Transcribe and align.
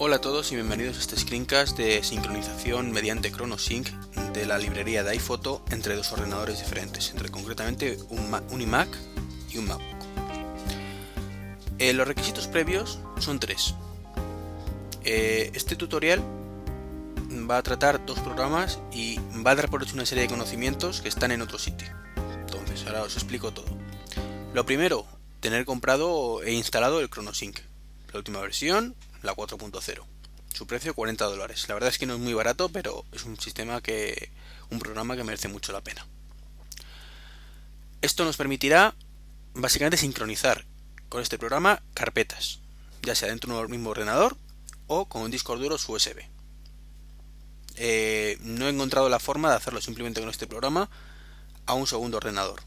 Hola 0.00 0.16
a 0.16 0.20
todos 0.20 0.52
y 0.52 0.54
bienvenidos 0.54 0.96
a 0.96 1.00
este 1.00 1.16
screencast 1.16 1.76
de 1.76 2.04
sincronización 2.04 2.92
mediante 2.92 3.32
ChronoSync 3.32 3.88
de 4.32 4.46
la 4.46 4.56
librería 4.56 5.02
de 5.02 5.10
iPhoto 5.10 5.64
entre 5.72 5.96
dos 5.96 6.12
ordenadores 6.12 6.60
diferentes, 6.60 7.10
entre 7.10 7.30
concretamente 7.30 7.98
un, 8.08 8.60
iMac 8.60 8.88
y 9.50 9.58
un 9.58 9.66
MacBook. 9.66 9.98
Eh, 11.80 11.92
los 11.94 12.06
requisitos 12.06 12.46
previos 12.46 13.00
son 13.18 13.40
tres. 13.40 13.74
Eh, 15.02 15.50
este 15.54 15.74
tutorial 15.74 16.22
va 17.50 17.58
a 17.58 17.62
tratar 17.64 18.06
dos 18.06 18.20
programas 18.20 18.78
y 18.92 19.18
va 19.44 19.50
a 19.50 19.56
dar 19.56 19.68
por 19.68 19.82
hecho 19.82 19.94
una 19.94 20.06
serie 20.06 20.22
de 20.22 20.30
conocimientos 20.30 21.00
que 21.00 21.08
están 21.08 21.32
en 21.32 21.42
otro 21.42 21.58
sitio. 21.58 21.88
Entonces, 22.38 22.86
ahora 22.86 23.02
os 23.02 23.16
explico 23.16 23.50
todo. 23.50 23.66
Lo 24.54 24.64
primero, 24.64 25.06
tener 25.40 25.64
comprado 25.64 26.40
e 26.44 26.52
instalado 26.52 27.00
el 27.00 27.10
ChronoSync, 27.10 27.58
la 28.12 28.18
última 28.18 28.40
versión, 28.40 28.94
la 29.22 29.34
4.0. 29.34 30.04
Su 30.54 30.66
precio 30.66 30.94
40 30.94 31.24
dólares. 31.26 31.68
La 31.68 31.74
verdad 31.74 31.90
es 31.90 31.98
que 31.98 32.06
no 32.06 32.14
es 32.14 32.20
muy 32.20 32.34
barato, 32.34 32.68
pero 32.68 33.04
es 33.12 33.24
un 33.24 33.38
sistema 33.38 33.80
que. 33.80 34.30
un 34.70 34.78
programa 34.78 35.16
que 35.16 35.24
merece 35.24 35.48
mucho 35.48 35.72
la 35.72 35.80
pena. 35.80 36.06
Esto 38.00 38.24
nos 38.24 38.36
permitirá 38.36 38.94
básicamente 39.54 39.96
sincronizar 39.96 40.64
con 41.08 41.22
este 41.22 41.38
programa 41.38 41.82
carpetas, 41.94 42.60
ya 43.02 43.14
sea 43.14 43.28
dentro 43.28 43.56
de 43.56 43.64
un 43.64 43.70
mismo 43.70 43.90
ordenador 43.90 44.36
o 44.86 45.06
con 45.06 45.22
un 45.22 45.30
disco 45.30 45.56
duro 45.56 45.76
USB. 45.76 46.22
Eh, 47.76 48.38
no 48.42 48.66
he 48.66 48.70
encontrado 48.70 49.08
la 49.08 49.18
forma 49.18 49.50
de 49.50 49.56
hacerlo 49.56 49.80
simplemente 49.80 50.20
con 50.20 50.30
este 50.30 50.46
programa 50.46 50.90
a 51.66 51.74
un 51.74 51.86
segundo 51.86 52.16
ordenador, 52.16 52.62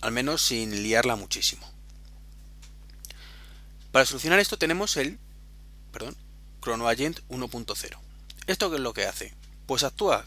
al 0.00 0.12
menos 0.12 0.42
sin 0.42 0.82
liarla 0.82 1.16
muchísimo. 1.16 1.66
Para 3.92 4.04
solucionar 4.04 4.38
esto 4.38 4.58
tenemos 4.58 4.96
el 4.96 5.18
perdón, 5.90 6.16
ChronoAgent 6.62 7.20
1.0. 7.28 7.98
¿Esto 8.46 8.70
qué 8.70 8.76
es 8.76 8.82
lo 8.82 8.94
que 8.94 9.06
hace? 9.06 9.34
Pues 9.66 9.84
actúa 9.84 10.24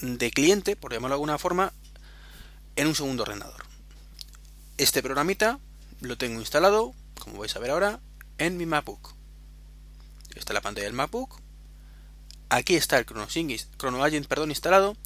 de 0.00 0.30
cliente, 0.30 0.76
por 0.76 0.92
llamarlo 0.92 1.14
de 1.14 1.16
alguna 1.16 1.38
forma, 1.38 1.72
en 2.76 2.86
un 2.86 2.94
segundo 2.94 3.22
ordenador. 3.22 3.64
Este 4.76 5.02
programita 5.02 5.58
lo 6.00 6.18
tengo 6.18 6.40
instalado, 6.40 6.94
como 7.18 7.38
vais 7.38 7.54
a 7.54 7.60
ver 7.60 7.70
ahora, 7.70 8.00
en 8.38 8.56
mi 8.56 8.66
MacBook. 8.66 9.14
Esta 10.34 10.52
es 10.52 10.54
la 10.54 10.60
pantalla 10.60 10.86
del 10.86 10.94
MacBook. 10.94 11.40
Aquí 12.48 12.74
está 12.74 12.98
el 12.98 13.06
ChronoAgent 13.06 14.26
perdón, 14.26 14.50
instalado. 14.50 14.96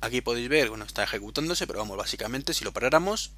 Aquí 0.00 0.20
podéis 0.20 0.48
ver, 0.48 0.68
bueno, 0.68 0.84
está 0.84 1.04
ejecutándose, 1.04 1.66
pero 1.66 1.78
vamos, 1.78 1.96
básicamente, 1.96 2.52
si 2.54 2.64
lo 2.64 2.72
paráramos, 2.72 3.32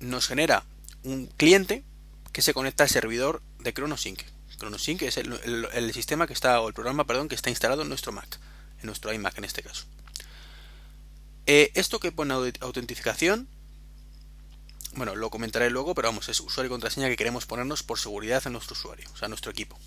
nos 0.00 0.26
genera 0.26 0.64
un 1.02 1.26
cliente 1.26 1.84
que 2.32 2.42
se 2.42 2.54
conecta 2.54 2.84
al 2.84 2.90
servidor 2.90 3.42
de 3.58 3.72
ChronoSync. 3.72 4.20
ChronoSync 4.58 5.02
es 5.02 5.16
el, 5.16 5.92
sistema 5.92 6.26
que 6.26 6.32
está, 6.32 6.60
o 6.60 6.68
el 6.68 6.74
programa, 6.74 7.04
perdón, 7.06 7.28
que 7.28 7.34
está 7.34 7.50
instalado 7.50 7.82
en 7.82 7.88
nuestro 7.88 8.12
Mac, 8.12 8.38
en 8.80 8.86
nuestro 8.86 9.12
iMac 9.12 9.36
en 9.38 9.44
este 9.44 9.62
caso. 9.62 9.84
Eh, 11.46 11.70
esto 11.74 12.00
que 12.00 12.12
pone 12.12 12.34
autentificación, 12.60 13.48
bueno, 14.94 15.14
lo 15.14 15.30
comentaré 15.30 15.70
luego, 15.70 15.94
pero 15.94 16.08
vamos, 16.08 16.28
es 16.28 16.40
usuario 16.40 16.68
y 16.68 16.70
contraseña 16.70 17.08
que 17.08 17.16
queremos 17.16 17.46
ponernos 17.46 17.82
por 17.82 17.98
seguridad 17.98 18.42
a 18.46 18.50
nuestro 18.50 18.72
usuario, 18.72 19.08
o 19.12 19.16
sea, 19.16 19.26
a 19.26 19.28
nuestro 19.28 19.52
equipo. 19.52 19.78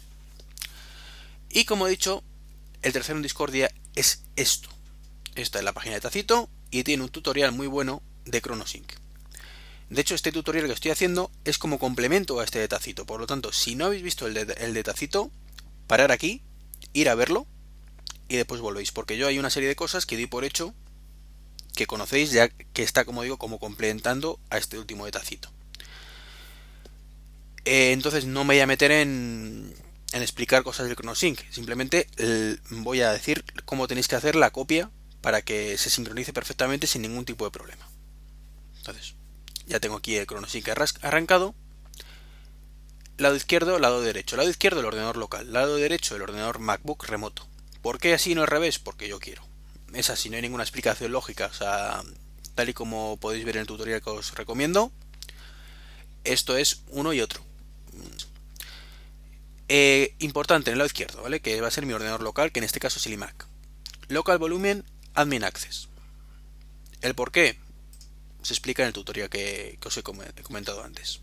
Y 1.50 1.66
como 1.66 1.88
he 1.88 1.89
dicho, 1.89 2.23
el 2.81 2.94
tercero 2.94 3.17
en 3.17 3.23
Discordia 3.23 3.72
es 3.95 4.23
esto. 4.36 4.70
Esta 5.36 5.59
es 5.59 5.66
la 5.66 5.73
página 5.73 5.95
de 5.95 6.02
Tacito 6.02 6.50
y 6.70 6.83
tiene 6.83 7.04
un 7.04 7.09
tutorial 7.09 7.52
muy 7.52 7.67
bueno 7.67 8.04
de 8.26 8.42
ChronoSync. 8.42 8.94
De 9.90 10.02
hecho, 10.02 10.14
este 10.14 10.32
tutorial 10.32 10.68
que 10.68 10.73
estoy 10.73 10.92
haciendo 10.92 11.32
es 11.45 11.58
como 11.58 11.80
complemento 11.80 12.40
a 12.40 12.44
este 12.44 12.59
de 12.59 12.68
Tacito. 12.68 13.06
Por 13.06 13.20
lo 13.20 13.28
tanto, 13.28 13.52
si 13.52 13.76
no 13.76 13.86
habéis 13.86 14.04
visto 14.04 14.28
el 14.28 14.34
de, 14.34 14.54
el 14.59 14.84
Tacito, 14.84 15.32
parar 15.88 16.11
aquí, 16.11 16.44
ir 16.94 17.10
a 17.10 17.16
verlo 17.16 17.48
y 18.27 18.36
después 18.36 18.61
volvéis. 18.61 18.92
Porque 18.92 19.17
yo 19.17 19.27
hay 19.27 19.39
una 19.39 19.50
serie 19.50 19.70
de 19.70 19.76
cosas 19.76 20.05
que 20.05 20.17
di 20.17 20.27
por 20.27 20.45
hecho 20.45 20.76
que 21.76 21.88
conocéis 21.88 22.32
ya 22.32 22.50
que 22.50 22.83
está, 22.83 23.05
como 23.05 23.23
digo, 23.23 23.38
como 23.38 23.58
complementando 23.60 24.39
a 24.50 24.58
este 24.58 24.77
último 24.77 25.05
de 25.05 25.11
Tacito. 25.11 25.52
Eh, 27.66 27.92
entonces 27.92 28.26
no 28.26 28.44
me 28.44 28.56
voy 28.56 28.61
a 28.61 28.67
meter 28.67 28.92
en, 28.92 29.73
en 30.11 30.21
explicar 30.21 30.64
cosas 30.64 30.88
del 30.88 30.95
ChronoSync. 30.95 31.39
Simplemente 31.50 32.08
voy 32.70 33.02
a 33.02 33.11
decir 33.11 33.44
cómo 33.66 33.88
tenéis 33.88 34.08
que 34.08 34.16
hacer 34.16 34.36
la 34.36 34.52
copia 34.52 34.92
para 35.21 35.42
que 35.42 35.77
se 35.77 35.89
sincronice 35.89 36.33
perfectamente 36.33 36.88
sin 36.88 37.02
ningún 37.02 37.26
tipo 37.26 37.45
de 37.45 37.52
problema. 37.52 37.88
Entonces, 38.77 39.16
ya 39.70 39.80
tengo 39.80 39.98
aquí 39.98 40.18
el 40.18 40.28
ChronoSync 40.28 40.68
arrancado. 41.02 41.56
Lado 43.18 43.36
izquierdo, 43.36 43.78
lado 43.80 44.02
derecho. 44.02 44.36
Lado 44.36 44.50
izquierdo 44.50 44.80
el 44.80 44.88
ordenador 44.88 45.18
local. 45.18 45.54
Lado 45.54 45.76
derecho 45.76 46.16
el 46.16 46.24
ordenador 46.24 46.60
MacBook 46.60 47.06
remoto. 47.06 47.48
¿Por 47.82 48.00
qué 48.00 48.14
así 48.14 48.34
no 48.34 48.42
al 48.42 48.48
revés? 48.48 48.80
Porque 48.80 49.08
yo 49.08 49.20
quiero. 49.20 49.44
Es 49.94 50.10
así, 50.10 50.30
no 50.30 50.36
hay 50.36 50.42
ninguna 50.42 50.64
explicación 50.64 51.12
lógica. 51.12 51.46
O 51.48 51.54
sea, 51.54 52.02
tal 52.56 52.70
y 52.70 52.74
como 52.74 53.18
podéis 53.18 53.46
ver 53.46 53.58
en 53.58 53.62
el 53.62 53.68
tutorial 53.68 54.02
que 54.02 54.10
os 54.10 54.34
recomiendo, 54.34 54.92
esto 56.24 56.58
es 56.58 56.82
uno 56.90 57.14
y 57.14 57.22
otro. 57.22 57.44
Eh, 59.68 60.16
importante 60.18 60.72
en 60.72 60.74
el 60.74 60.80
lado 60.80 60.88
izquierdo, 60.88 61.22
¿vale? 61.22 61.42
Que 61.42 61.62
va 61.62 61.68
a 61.68 61.72
ser 61.72 61.86
mi 61.86 61.94
ordenador 61.94 62.24
local, 62.24 62.52
que 62.52 62.60
en 62.60 62.64
este 62.64 62.80
caso 62.80 62.98
es 62.98 63.06
el 63.06 63.14
iMac. 63.14 63.46
Local 64.08 64.40
Volumen 64.40 64.84
Admin 65.14 65.44
Access. 65.44 65.90
¿El 67.02 67.14
por 67.14 67.32
qué? 67.32 67.60
Se 68.42 68.54
explica 68.54 68.83
en 68.83 68.88
el 68.88 68.94
tutorial 68.94 69.30
que, 69.30 69.77
os 69.83 69.98
he 69.98 70.04
comentado 70.04 70.83
antes. 70.83 71.22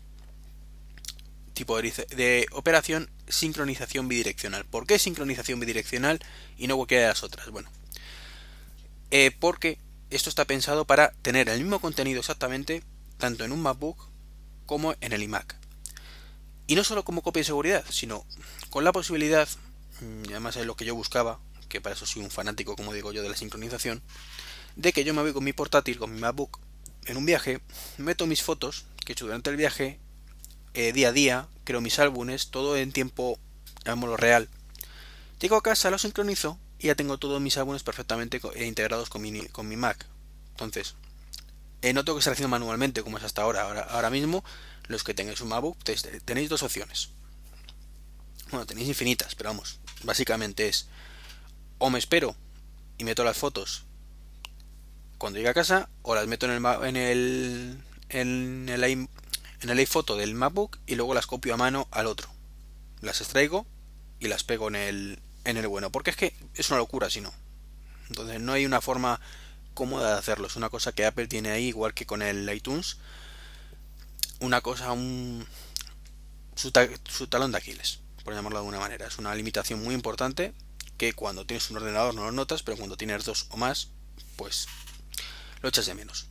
Tipo 1.53 1.81
de, 1.81 2.45
operación 2.51 3.09
sincronización 3.27 4.07
bidireccional. 4.07 4.65
¿Por 4.65 4.85
qué 4.85 4.99
sincronización 4.99 5.59
bidireccional 5.59 6.19
y 6.57 6.67
no 6.67 6.75
cualquiera 6.75 7.03
de 7.03 7.09
las 7.09 7.23
otras? 7.23 7.49
Bueno, 7.49 7.69
eh, 9.09 9.31
porque 9.39 9.79
esto 10.09 10.29
está 10.29 10.45
pensado 10.45 10.85
para 10.85 11.11
tener 11.21 11.49
el 11.49 11.59
mismo 11.59 11.79
contenido 11.79 12.19
exactamente 12.19 12.83
tanto 13.17 13.43
en 13.43 13.51
un 13.51 13.61
MacBook 13.61 13.97
como 14.65 14.93
en 15.01 15.13
el 15.13 15.23
iMac. 15.23 15.55
Y 16.67 16.75
no 16.75 16.83
solo 16.83 17.03
como 17.03 17.23
copia 17.23 17.39
de 17.39 17.45
seguridad, 17.45 17.85
sino 17.89 18.25
con 18.69 18.83
la 18.83 18.91
posibilidad, 18.91 19.47
y 20.01 20.31
además 20.31 20.57
es 20.57 20.65
lo 20.65 20.75
que 20.75 20.85
yo 20.85 20.93
buscaba, 20.93 21.39
que 21.69 21.81
para 21.81 21.95
eso 21.95 22.05
soy 22.05 22.21
un 22.21 22.29
fanático, 22.29 22.75
como 22.75 22.93
digo 22.93 23.11
yo, 23.13 23.23
de 23.23 23.29
la 23.29 23.37
sincronización, 23.37 24.03
de 24.75 24.93
que 24.93 25.03
yo 25.03 25.13
me 25.13 25.21
voy 25.21 25.33
con 25.33 25.43
mi 25.43 25.53
portátil, 25.53 25.97
con 25.97 26.13
mi 26.13 26.19
MacBook, 26.19 26.59
en 27.07 27.17
un 27.17 27.25
viaje, 27.25 27.61
meto 27.97 28.27
mis 28.27 28.43
fotos 28.43 28.85
que 29.05 29.11
he 29.11 29.13
hecho 29.13 29.25
durante 29.25 29.49
el 29.49 29.57
viaje, 29.57 29.99
eh, 30.73 30.93
día 30.93 31.09
a 31.09 31.11
día, 31.11 31.47
creo 31.63 31.81
mis 31.81 31.99
álbumes, 31.99 32.49
todo 32.49 32.77
en 32.77 32.91
tiempo, 32.91 33.39
llamémoslo 33.85 34.17
real. 34.17 34.49
Llego 35.39 35.55
a 35.55 35.63
casa, 35.63 35.89
lo 35.89 35.97
sincronizo 35.97 36.59
y 36.79 36.87
ya 36.87 36.95
tengo 36.95 37.17
todos 37.17 37.41
mis 37.41 37.57
álbumes 37.57 37.83
perfectamente 37.83 38.39
eh, 38.55 38.65
integrados 38.65 39.09
con 39.09 39.21
mi, 39.21 39.47
con 39.47 39.67
mi 39.67 39.77
Mac. 39.77 40.05
Entonces, 40.51 40.95
eh, 41.81 41.93
no 41.93 42.03
tengo 42.03 42.17
que 42.17 42.19
estar 42.19 42.33
haciendo 42.33 42.49
manualmente 42.49 43.03
como 43.03 43.17
es 43.17 43.23
hasta 43.23 43.41
ahora. 43.41 43.63
ahora. 43.63 43.81
Ahora 43.81 44.09
mismo, 44.09 44.43
los 44.87 45.03
que 45.03 45.13
tengáis 45.13 45.41
un 45.41 45.49
MacBook, 45.49 45.77
tenéis 46.25 46.49
dos 46.49 46.63
opciones. 46.63 47.09
Bueno, 48.51 48.65
tenéis 48.65 48.87
infinitas, 48.87 49.35
pero 49.35 49.49
vamos, 49.49 49.79
básicamente 50.03 50.67
es 50.67 50.87
o 51.79 51.89
me 51.89 51.99
espero 51.99 52.35
y 52.97 53.03
meto 53.03 53.23
las 53.23 53.37
fotos 53.37 53.86
cuando 55.17 55.37
llegue 55.37 55.49
a 55.49 55.53
casa 55.53 55.89
o 56.01 56.15
las 56.15 56.27
meto 56.27 56.45
en 56.45 56.51
el 56.51 56.65
en 56.83 56.95
el 56.95 57.83
en 58.09 58.69
el, 58.69 58.83
en 58.83 59.69
el 59.69 59.77
iPhoto 59.77 60.15
del 60.15 60.35
MacBook 60.35 60.79
y 60.85 60.95
luego 60.95 61.13
las 61.13 61.27
copio 61.27 61.53
a 61.53 61.57
mano 61.57 61.87
al 61.91 62.07
otro. 62.07 62.29
Las 63.01 63.21
extraigo 63.21 63.65
y 64.19 64.27
las 64.27 64.43
pego 64.43 64.67
en 64.69 64.75
el 64.75 65.19
en 65.43 65.57
el 65.57 65.67
bueno, 65.67 65.91
porque 65.91 66.09
es 66.09 66.15
que 66.15 66.35
es 66.55 66.69
una 66.69 66.79
locura 66.79 67.09
si 67.09 67.21
no. 67.21 67.33
Entonces 68.09 68.39
no 68.41 68.53
hay 68.53 68.65
una 68.65 68.81
forma 68.81 69.19
cómoda 69.73 70.13
de 70.13 70.19
hacerlo, 70.19 70.47
es 70.47 70.55
una 70.55 70.69
cosa 70.69 70.91
que 70.91 71.05
Apple 71.05 71.27
tiene 71.27 71.51
ahí 71.51 71.67
igual 71.67 71.93
que 71.93 72.05
con 72.05 72.21
el 72.21 72.51
iTunes. 72.53 72.97
Una 74.39 74.61
cosa 74.61 74.91
un 74.91 75.45
su, 76.55 76.71
su 77.07 77.27
talón 77.27 77.51
de 77.51 77.57
Aquiles, 77.59 77.99
por 78.23 78.33
llamarlo 78.33 78.57
de 78.57 78.61
alguna 78.61 78.79
manera. 78.79 79.07
Es 79.07 79.17
una 79.17 79.33
limitación 79.35 79.83
muy 79.83 79.93
importante 79.95 80.53
que 80.97 81.13
cuando 81.13 81.45
tienes 81.45 81.69
un 81.69 81.77
ordenador 81.77 82.13
no 82.15 82.25
lo 82.25 82.31
notas, 82.31 82.63
pero 82.63 82.77
cuando 82.77 82.97
tienes 82.97 83.23
dos 83.23 83.47
o 83.49 83.57
más, 83.57 83.89
pues 84.35 84.67
lo 85.61 85.69
echas 85.69 85.85
de 85.85 85.95
menos. 85.95 86.27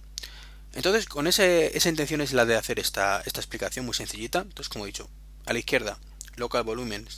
Entonces, 0.76 1.06
con 1.06 1.26
ese, 1.26 1.76
esa 1.76 1.88
intención 1.88 2.20
es 2.20 2.32
la 2.32 2.44
de 2.44 2.54
hacer 2.54 2.78
esta, 2.78 3.22
explicación 3.22 3.86
muy 3.86 3.94
sencillita. 3.94 4.40
Entonces, 4.40 4.68
como 4.68 4.84
he 4.84 4.88
dicho, 4.88 5.08
a 5.46 5.52
la 5.54 5.58
izquierda, 5.58 5.98
local 6.36 6.64
volumen 6.64 7.08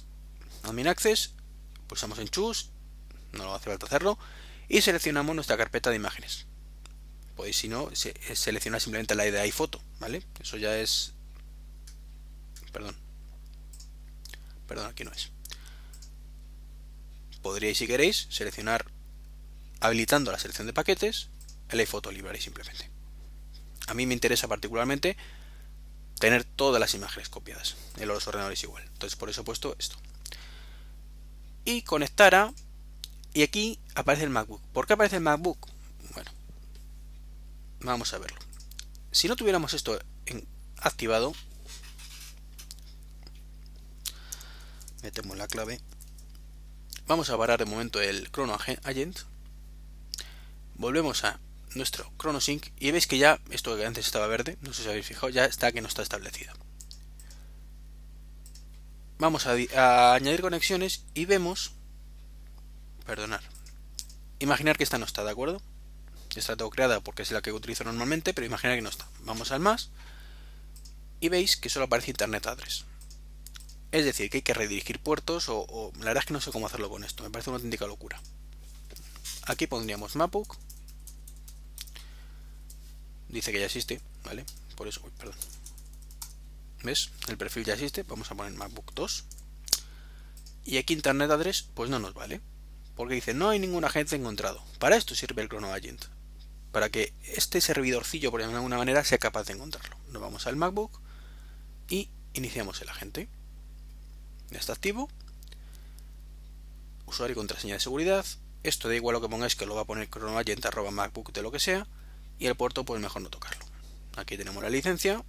admin 0.63 0.87
access, 0.87 1.33
pulsamos 1.89 2.19
en 2.21 2.29
choose, 2.29 2.67
no 3.33 3.55
hace 3.55 3.71
falta 3.71 3.87
hacerlo, 3.87 4.19
y 4.69 4.81
seleccionamos 4.81 5.35
nuestra 5.35 5.57
carpeta 5.57 5.91
de 5.91 5.97
imágenes. 5.97 6.47
Podéis, 7.35 7.57
si 7.57 7.69
no, 7.69 7.91
seleccionar 7.95 8.81
simplemente 8.81 9.15
la 9.15 9.25
de 9.25 9.41
iPhoto, 9.41 9.81
¿vale? 9.99 10.23
Eso 10.41 10.57
ya 10.57 10.77
es. 10.79 11.15
Perdón. 12.73 12.97
Perdón, 14.69 14.87
aquí 14.87 15.03
no 15.03 15.11
es. 15.13 15.31
Podríais, 17.43 17.79
si 17.79 17.87
queréis, 17.87 18.29
seleccionar 18.31 18.87
habilitando 19.81 20.31
la 20.31 20.39
selección 20.39 20.67
de 20.67 20.73
paquetes 20.73 21.29
el 21.71 21.81
iPhoto 21.81 22.11
Library 22.11 22.41
simplemente. 22.41 22.91
A 23.87 23.95
mí 23.95 24.07
me 24.07 24.15
interesa 24.15 24.49
particularmente 24.49 25.17
tener 26.19 26.45
todas 26.45 26.81
las 26.81 26.95
imágenes 26.95 27.29
copiadas 27.29 27.77
en 27.97 28.09
los 28.09 28.27
ordenadores 28.27 28.63
igual. 28.63 28.83
Entonces 28.85 29.17
por 29.17 29.31
eso 29.31 29.43
he 29.43 29.45
puesto 29.45 29.77
esto. 29.79 29.97
y 31.65 31.83
conectar 31.83 32.35
a... 32.35 32.53
Y 33.35 33.43
aquí 33.43 33.79
aparece 33.95 34.25
el 34.25 34.31
MacBook. 34.31 34.63
¿Por 34.73 34.87
qué 34.87 34.95
aparece 34.95 35.17
el 35.17 35.23
MacBook? 35.23 35.69
Bueno, 36.15 36.31
vamos 37.81 38.15
a 38.15 38.19
verlo. 38.19 38.39
Si 39.11 39.29
no 39.29 39.37
tuviéramos 39.37 39.75
esto 39.75 39.99
activado, 40.79 41.35
metemos 45.03 45.37
la 45.37 45.47
clave. 45.47 45.81
Vamos 47.07 47.29
a 47.29 47.37
parar 47.37 47.59
de 47.59 47.67
momento 47.67 48.01
el 48.01 48.31
Chrono 48.33 48.55
Agent. 48.55 49.19
Volvemos 50.77 51.25
a 51.25 51.39
nuestro 51.75 52.11
ChronoSync 52.21 52.67
y 52.79 52.91
veis 52.91 53.07
que 53.07 53.19
ya, 53.19 53.41
esto 53.51 53.77
que 53.77 53.87
antes 53.87 54.07
estaba 54.07 54.27
verde, 54.27 54.57
no 54.63 54.73
sé 54.73 54.83
si 54.83 54.89
habéis 54.89 55.07
fijado, 55.07 55.29
ya 55.29 55.45
está 55.45 55.73
que 55.73 55.81
no 55.81 55.89
está 55.89 56.03
establecido 56.03 56.53
vamos 59.19 59.47
a, 59.47 60.15
añadir 60.15 60.41
conexiones 60.41 61.05
y 61.15 61.25
vemos, 61.25 61.73
perdonar, 63.05 63.43
imaginar 64.39 64.77
que 64.77 64.85
esta 64.85 64.99
no 64.99 65.05
está, 65.05 65.25
¿de 65.25 65.31
acuerdo? 65.31 65.61
La 66.47 66.57
tengo 66.57 66.71
creada 66.71 67.01
porque 67.01 67.23
es 67.23 67.33
la 67.33 67.43
que 67.43 67.51
utilizo 67.51 67.83
normalmente, 67.83 68.33
pero 68.33 68.47
imaginar 68.47 68.77
que 68.77 68.83
no 68.83 68.91
está. 68.91 69.09
Vamos 69.25 69.51
al 69.51 69.59
más 69.59 69.91
y 71.19 71.31
veis 71.31 71.57
que 71.57 71.69
solo 71.69 71.87
aparece 71.87 72.13
Internet 72.13 72.47
Address. 72.47 72.85
Es 73.91 74.05
decir, 74.05 74.31
que 74.31 74.37
hay 74.37 74.43
que 74.43 74.55
redirigir 74.55 75.01
puertos 75.01 75.47
o, 75.49 75.91
la 75.99 76.05
verdad 76.05 76.23
es 76.23 76.27
que 76.27 76.35
no 76.35 76.41
sé 76.41 76.53
cómo 76.53 76.67
hacerlo 76.67 76.91
con 76.91 77.03
esto, 77.03 77.25
me 77.25 77.31
parece 77.31 77.51
una 77.51 77.57
auténtica 77.57 77.89
locura. 77.89 78.21
Aquí 79.47 79.67
pondríamos 79.67 80.15
MacBook. 80.15 80.57
Dice 83.29 83.53
que 83.53 83.61
ya 83.61 83.67
existe, 83.67 84.01
¿vale? 84.25 84.45
Por 84.77 84.89
eso, 84.89 85.03
perdón. 85.19 85.37
¿Ves? 86.83 87.11
El 87.29 87.37
perfil 87.37 87.65
ya 87.65 87.75
existe. 87.75 88.03
Vamos 88.05 88.31
a 88.31 88.35
poner 88.35 88.53
MacBook 88.53 88.95
2. 88.95 89.25
Y 90.65 90.79
aquí 90.79 90.95
Internet 90.95 91.31
Address, 91.31 91.67
pues 91.75 91.91
no 91.91 91.99
nos 91.99 92.15
vale. 92.15 92.41
Porque 92.95 93.15
dice, 93.15 93.35
no 93.35 93.51
hay 93.51 93.59
ningún 93.59 93.85
agente 93.85 94.17
encontrado. 94.17 94.63
Para 94.79 94.97
esto 94.97 95.15
sirve 95.15 95.43
el 95.43 95.49
Chrono 95.49 95.73
Agent. 95.73 96.05
Para 96.73 96.89
que 96.89 97.13
este 97.25 97.61
servidorcillo, 97.61 98.31
por 98.31 98.43
alguna 98.43 98.77
manera, 98.77 99.05
sea 99.05 99.19
capaz 99.19 99.45
de 99.45 99.55
encontrarlo. 99.55 99.97
Nos 100.11 100.23
vamos 100.23 100.47
al 100.47 100.57
MacBook 100.57 101.01
y 101.89 102.11
iniciamos 102.35 102.81
el 102.83 102.89
agente. 102.89 103.29
Ya 104.51 104.59
está 104.59 104.73
activo. 104.73 105.09
Usuario 107.07 107.33
y 107.33 107.37
contraseña 107.37 107.75
de 107.75 107.81
seguridad. 107.81 108.25
Esto 108.63 108.89
da 108.89 108.95
igual 108.95 109.15
lo 109.15 109.21
que 109.21 109.29
pongáis, 109.29 109.57
que 109.57 109.67
lo 109.67 109.75
va 109.75 109.83
a 109.83 109.87
poner 109.87 110.11
chronoagent 110.11 110.65
arroba 110.67 110.91
macbook 110.91 111.33
de 111.33 111.43
lo 111.43 111.51
que 111.51 111.61
sea. 111.61 111.87
Y 112.39 112.47
el 112.47 112.55
puerto, 112.55 112.85
pues 112.85 113.01
mejor 113.01 113.23
no 113.23 113.31
tocarlo. 113.31 113.65
Aquí 114.17 114.37
tenemos 114.37 114.63
la 114.63 114.71
licencia 114.71 115.25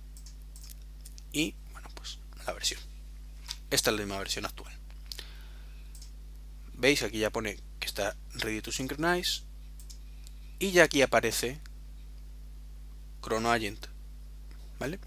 y, 1.32 1.56
bueno, 1.72 1.90
pues 1.94 2.20
la 2.46 2.54
versión. 2.54 2.80
Esta 3.70 3.92
es 3.92 3.96
la 3.96 4.04
misma 4.04 4.18
versión 4.18 4.46
actual. 4.46 4.74
Veis, 6.74 7.04
aquí 7.04 7.20
ya 7.20 7.30
pone 7.30 7.60
que 7.80 7.88
está 7.88 8.16
ready 8.34 8.62
to 8.62 8.72
synchronize 8.72 9.44
y 10.60 10.72
ya 10.72 10.84
aquí 10.84 11.02
aparece 11.02 11.60
Chrono 13.22 13.52
Agent. 13.52 13.88
¿Vale? 14.80 15.00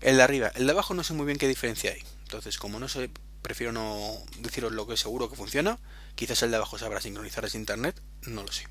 El 0.00 0.16
de 0.16 0.22
arriba, 0.22 0.48
el 0.54 0.66
de 0.66 0.72
abajo 0.72 0.94
no 0.94 1.04
sé 1.04 1.12
muy 1.14 1.26
bien 1.26 1.38
qué 1.38 1.46
diferencia 1.46 1.92
hay. 1.92 2.02
Entonces, 2.24 2.58
como 2.58 2.80
no 2.80 2.88
sé, 2.88 3.10
prefiero 3.42 3.72
no 3.72 4.16
deciros 4.38 4.72
lo 4.72 4.86
que 4.86 4.96
seguro 4.96 5.28
que 5.28 5.36
funciona. 5.36 5.78
Quizás 6.14 6.42
el 6.42 6.50
de 6.50 6.56
abajo 6.56 6.78
sabrá 6.78 7.00
sincronizar 7.00 7.44
ese 7.44 7.58
internet, 7.58 8.00
no 8.22 8.42
lo 8.42 8.50
sé. 8.50 8.66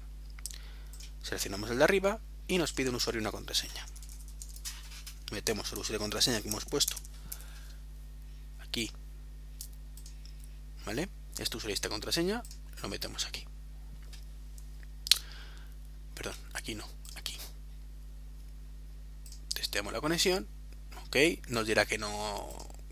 Seleccionamos 1.22 1.70
el 1.70 1.78
de 1.78 1.84
arriba 1.84 2.20
y 2.48 2.58
nos 2.58 2.74
pide 2.74 2.90
un 2.90 2.96
usuario 2.96 3.20
y 3.20 3.24
una 3.24 3.32
contraseña. 3.32 3.86
Metemos 5.32 5.72
el 5.72 5.80
usuario 5.80 6.00
de 6.00 6.04
contraseña 6.04 6.42
que 6.42 6.50
hemos 6.50 6.66
puesto. 6.66 6.96
Aquí. 8.60 8.92
¿vale? 10.86 11.10
este 11.38 11.58
usuario 11.58 11.74
y 11.74 11.76
esta 11.76 11.90
contraseña 11.90 12.44
lo 12.82 12.90
metemos 12.90 13.26
aquí. 13.26 13.46
Perdón, 16.14 16.36
aquí 16.54 16.76
no, 16.76 16.86
aquí. 17.16 17.38
Testeamos 19.54 19.94
la 19.94 20.02
conexión. 20.02 20.48
Ok, 21.08 21.18
nos 21.48 21.66
dirá 21.66 21.86
que 21.86 21.98
no 21.98 22.50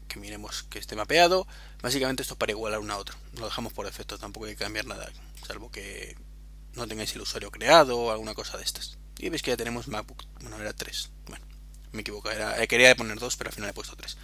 que 0.07 0.19
miremos 0.19 0.63
que 0.63 0.79
esté 0.79 0.95
mapeado. 0.95 1.45
Básicamente 1.81 2.23
esto 2.23 2.33
es 2.33 2.37
para 2.37 2.51
igualar 2.51 2.79
uno 2.79 2.93
a 2.93 2.97
otro 2.97 3.15
lo 3.39 3.45
dejamos 3.45 3.73
por 3.73 3.85
defecto, 3.85 4.17
tampoco 4.17 4.45
hay 4.45 4.53
que 4.55 4.63
cambiar 4.63 4.85
nada 4.85 5.09
salvo 5.47 5.71
que 5.71 6.15
no 6.73 6.87
tengáis 6.87 7.15
el 7.15 7.21
usuario 7.21 7.51
creado 7.51 7.97
o 7.97 8.11
alguna 8.11 8.33
cosa 8.33 8.57
de 8.57 8.63
estas 8.63 8.97
y 9.19 9.30
veis 9.30 9.44
que 9.44 9.51
ya 9.51 9.57
tenemos 9.57 9.88
MacBook, 9.88 10.25
bueno 10.42 10.60
era 10.60 10.74
3 10.74 11.12
bueno 11.27 11.45
me 11.92 12.01
equivoco, 12.01 12.30
era, 12.30 12.62
eh, 12.62 12.68
quería 12.68 12.95
poner 12.95 13.19
dos, 13.19 13.36
pero 13.36 13.50
al 13.50 13.56
final 13.56 13.69
he 13.69 13.74
puesto 13.74 13.95
tres. 13.95 14.18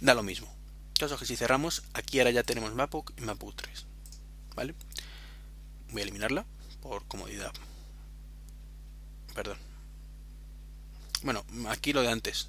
Da 0.00 0.14
lo 0.14 0.22
mismo. 0.22 0.52
Caso 0.98 1.16
que 1.18 1.26
si 1.26 1.36
cerramos, 1.36 1.82
aquí 1.94 2.18
ahora 2.18 2.30
ya 2.30 2.42
tenemos 2.42 2.74
MacBook 2.74 3.12
y 3.16 3.22
MacBook 3.22 3.54
3. 3.56 3.86
¿Vale? 4.54 4.74
Voy 5.90 6.00
a 6.00 6.02
eliminarla 6.02 6.44
por 6.82 7.06
comodidad. 7.06 7.52
Perdón. 9.34 9.58
Bueno, 11.22 11.44
aquí 11.68 11.92
lo 11.92 12.02
de 12.02 12.10
antes. 12.10 12.48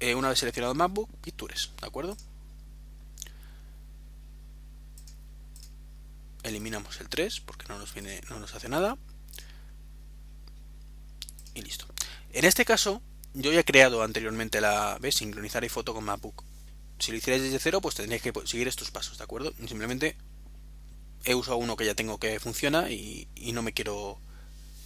Eh, 0.00 0.14
una 0.14 0.28
vez 0.28 0.38
seleccionado 0.38 0.74
MacBook, 0.74 1.10
Pictures, 1.20 1.72
¿de 1.80 1.86
acuerdo? 1.86 2.16
Eliminamos 6.44 7.00
el 7.00 7.08
3 7.08 7.40
porque 7.40 7.66
no 7.68 7.78
nos 7.78 7.92
viene, 7.92 8.20
no 8.30 8.38
nos 8.38 8.54
hace 8.54 8.68
nada. 8.68 8.96
Y 11.58 11.62
listo. 11.62 11.86
En 12.32 12.44
este 12.44 12.64
caso, 12.64 13.02
yo 13.34 13.52
ya 13.52 13.60
he 13.60 13.64
creado 13.64 14.02
anteriormente 14.02 14.60
la, 14.60 14.96
¿ves? 15.00 15.16
Sincronizar 15.16 15.68
foto 15.68 15.92
con 15.92 16.04
MacBook. 16.04 16.44
Si 17.00 17.10
lo 17.10 17.18
hicierais 17.18 17.42
desde 17.42 17.58
cero, 17.58 17.80
pues 17.80 17.96
tendríais 17.96 18.22
que 18.22 18.32
seguir 18.44 18.68
estos 18.68 18.92
pasos, 18.92 19.18
¿de 19.18 19.24
acuerdo? 19.24 19.52
Simplemente 19.66 20.16
he 21.24 21.34
usado 21.34 21.56
uno 21.56 21.76
que 21.76 21.84
ya 21.84 21.94
tengo 21.94 22.18
que 22.18 22.38
funciona 22.38 22.90
y, 22.90 23.28
no 23.52 23.62
me 23.62 23.72
quiero 23.72 24.18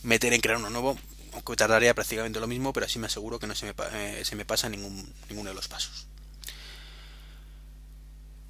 meter 0.02 0.32
en 0.32 0.40
crear 0.40 0.58
uno 0.58 0.70
nuevo, 0.70 0.98
aunque 1.34 1.56
tardaría 1.56 1.94
prácticamente 1.94 2.40
lo 2.40 2.46
mismo, 2.46 2.72
pero 2.72 2.86
así 2.86 2.98
me 2.98 3.06
aseguro 3.06 3.38
que 3.38 3.46
no 3.46 3.54
se 3.54 3.66
me, 3.66 3.74
eh, 3.92 4.44
pasa 4.46 4.70
ningún, 4.70 5.12
ninguno 5.28 5.50
de 5.50 5.54
los 5.54 5.68
pasos. 5.68 6.06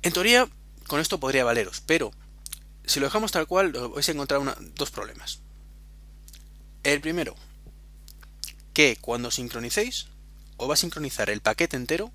En 0.03 0.13
teoría, 0.13 0.49
con 0.87 1.01
esto 1.01 1.19
podría 1.19 1.45
valeros, 1.45 1.83
pero 1.85 2.13
si 2.85 3.01
lo 3.01 3.07
dejamos 3.07 3.33
tal 3.33 3.49
cual, 3.49 3.73
vais 3.73 4.09
a 4.09 4.13
encontrar 4.13 4.41
dos 4.75 4.91
problemas. 4.91 5.41
El 6.83 7.01
primero, 7.01 7.37
que 8.73 8.97
cuando 9.01 9.31
sincronicéis 9.31 10.07
os 10.57 10.69
va 10.69 10.75
a 10.75 10.77
sincronizar 10.77 11.31
el 11.31 11.41
paquete 11.41 11.77
entero, 11.77 12.13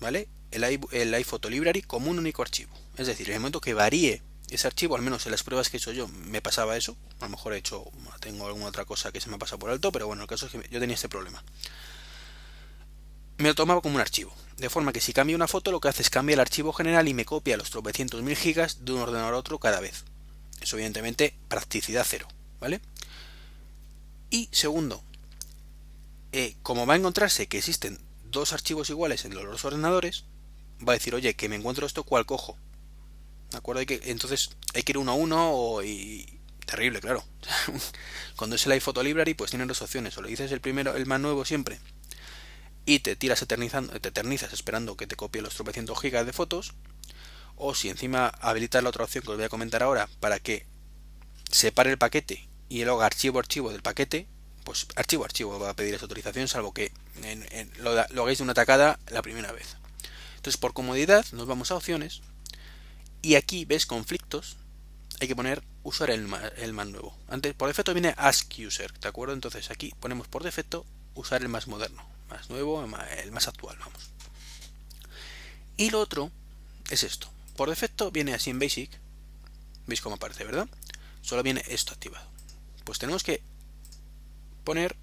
¿vale? 0.00 0.28
El, 0.50 0.64
el 0.64 1.14
iPhoto 1.14 1.48
Library 1.50 1.82
como 1.82 2.10
un 2.10 2.18
único 2.18 2.42
archivo. 2.42 2.72
Es 2.96 3.06
decir, 3.06 3.28
en 3.28 3.34
el 3.34 3.40
momento 3.40 3.60
que 3.60 3.74
varíe 3.74 4.22
ese 4.50 4.66
archivo, 4.66 4.96
al 4.96 5.02
menos 5.02 5.24
en 5.26 5.32
las 5.32 5.42
pruebas 5.42 5.70
que 5.70 5.76
he 5.76 5.80
hecho 5.80 5.92
yo, 5.92 6.08
me 6.08 6.42
pasaba 6.42 6.76
eso. 6.76 6.96
A 7.20 7.24
lo 7.24 7.30
mejor 7.30 7.54
he 7.54 7.58
hecho, 7.58 7.84
tengo 8.20 8.46
alguna 8.46 8.66
otra 8.66 8.84
cosa 8.84 9.10
que 9.12 9.20
se 9.20 9.30
me 9.30 9.38
pasa 9.38 9.56
por 9.56 9.70
alto, 9.70 9.92
pero 9.92 10.06
bueno, 10.06 10.22
el 10.22 10.28
caso 10.28 10.46
es 10.46 10.52
que 10.52 10.68
yo 10.70 10.80
tenía 10.80 10.94
este 10.94 11.08
problema. 11.08 11.42
Me 13.38 13.48
lo 13.48 13.54
tomaba 13.54 13.80
como 13.80 13.94
un 13.94 14.00
archivo. 14.00 14.34
De 14.58 14.68
forma 14.68 14.92
que 14.92 15.00
si 15.00 15.12
cambio 15.12 15.36
una 15.36 15.48
foto, 15.48 15.72
lo 15.72 15.80
que 15.80 15.88
hace 15.88 16.02
es 16.02 16.10
cambiar 16.10 16.34
el 16.34 16.40
archivo 16.40 16.72
general 16.72 17.08
y 17.08 17.14
me 17.14 17.24
copia 17.24 17.56
los 17.56 17.70
tropecientos 17.70 18.22
mil 18.22 18.36
gigas 18.36 18.84
de 18.84 18.92
un 18.92 19.00
ordenador 19.00 19.34
a 19.34 19.38
otro 19.38 19.58
cada 19.58 19.80
vez. 19.80 20.04
Eso 20.60 20.76
evidentemente 20.76 21.34
practicidad 21.48 22.06
cero, 22.08 22.28
¿vale? 22.60 22.80
Y 24.30 24.48
segundo, 24.52 25.02
eh, 26.32 26.56
como 26.62 26.86
va 26.86 26.94
a 26.94 26.96
encontrarse 26.96 27.46
que 27.46 27.58
existen 27.58 27.98
dos 28.24 28.52
archivos 28.52 28.90
iguales 28.90 29.24
en 29.24 29.34
los 29.34 29.44
dos 29.44 29.64
ordenadores, 29.64 30.24
va 30.86 30.92
a 30.92 30.96
decir, 30.96 31.14
oye, 31.14 31.34
que 31.34 31.48
me 31.48 31.56
encuentro 31.56 31.86
esto, 31.86 32.04
¿cuál 32.04 32.26
cojo? 32.26 32.56
¿De 33.50 33.58
acuerdo? 33.58 33.84
Que, 33.86 34.00
entonces 34.04 34.50
hay 34.74 34.82
que 34.82 34.92
ir 34.92 34.98
uno 34.98 35.12
a 35.12 35.14
uno 35.14 35.50
o, 35.52 35.82
y... 35.82 36.38
Terrible, 36.64 37.00
claro. 37.00 37.22
Cuando 38.36 38.56
es 38.56 38.64
el 38.64 38.72
iPhoto 38.72 39.02
Library, 39.02 39.34
pues 39.34 39.50
tiene 39.50 39.66
dos 39.66 39.82
opciones. 39.82 40.16
O 40.16 40.22
le 40.22 40.28
dices 40.30 40.50
el 40.52 40.60
primero, 40.60 40.96
el 40.96 41.06
más 41.06 41.20
nuevo 41.20 41.44
siempre, 41.44 41.80
y 42.84 43.00
te 43.00 43.16
tiras 43.16 43.42
eternizando, 43.42 43.98
te 44.00 44.08
eternizas 44.08 44.52
esperando 44.52 44.96
que 44.96 45.06
te 45.06 45.16
copie 45.16 45.42
los 45.42 45.54
300 45.54 46.00
gigas 46.00 46.26
de 46.26 46.32
fotos. 46.32 46.74
O 47.56 47.74
si 47.74 47.88
encima 47.90 48.28
habilitas 48.40 48.82
la 48.82 48.88
otra 48.88 49.04
opción 49.04 49.22
que 49.22 49.30
os 49.30 49.36
voy 49.36 49.44
a 49.44 49.50
comentar 49.50 49.82
ahora 49.82 50.08
para 50.20 50.38
que 50.38 50.66
separe 51.50 51.90
el 51.90 51.98
paquete 51.98 52.48
y 52.68 52.84
luego 52.84 53.02
archivo 53.02 53.38
archivo 53.38 53.70
del 53.70 53.82
paquete, 53.82 54.26
pues 54.64 54.86
archivo 54.96 55.24
archivo 55.24 55.58
va 55.58 55.70
a 55.70 55.76
pedir 55.76 55.94
esa 55.94 56.04
autorización 56.04 56.48
salvo 56.48 56.72
que 56.72 56.92
lo, 57.78 57.90
hagáis 58.22 58.38
de 58.38 58.44
una 58.44 58.54
tacada 58.54 58.98
la 59.10 59.22
primera 59.22 59.52
vez. 59.52 59.76
Entonces 60.36 60.58
por 60.58 60.72
comodidad 60.72 61.24
nos 61.32 61.46
vamos 61.46 61.70
a 61.70 61.76
opciones 61.76 62.22
y 63.22 63.34
aquí 63.36 63.64
ves 63.64 63.86
conflictos 63.86 64.56
hay 65.20 65.28
que 65.28 65.36
poner 65.36 65.62
usar 65.82 66.10
el 66.10 66.28
el 66.56 66.72
más 66.72 66.86
nuevo. 66.88 67.16
Antes 67.28 67.54
por 67.54 67.68
defecto 67.68 67.94
viene 67.94 68.14
ask 68.16 68.52
user 68.58 68.92
de 68.92 69.08
acuerdo 69.08 69.34
entonces 69.34 69.70
aquí 69.70 69.92
ponemos 70.00 70.28
por 70.28 70.42
defecto 70.42 70.84
usar 71.14 71.42
el 71.42 71.48
más 71.48 71.68
moderno 71.68 72.04
más 72.28 72.50
nuevo 72.50 72.82
el 72.82 73.32
más 73.32 73.48
actual 73.48 73.76
vamos. 73.78 74.10
Y 75.76 75.90
lo 75.90 76.00
otro 76.00 76.30
es 76.90 77.02
esto. 77.02 77.28
Por 77.56 77.68
defecto 77.68 78.10
viene 78.10 78.34
así 78.34 78.50
en 78.50 78.58
basic 78.58 78.90
veis 79.86 80.00
cómo 80.00 80.16
aparece 80.16 80.44
verdad 80.44 80.68
solo 81.22 81.42
viene 81.42 81.62
esto 81.68 81.94
activado. 81.94 82.26
Pues 82.84 82.98
tenemos 82.98 83.22
que 83.22 83.42
poner 84.64 84.96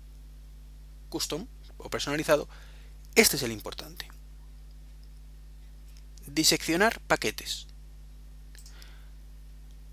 custom 1.09 1.47
o 1.77 1.89
personalizado, 1.89 2.47
este 3.15 3.37
es 3.37 3.43
el 3.43 3.51
importante. 3.51 4.07
Diseccionar 6.25 6.99
paquetes. 7.01 7.67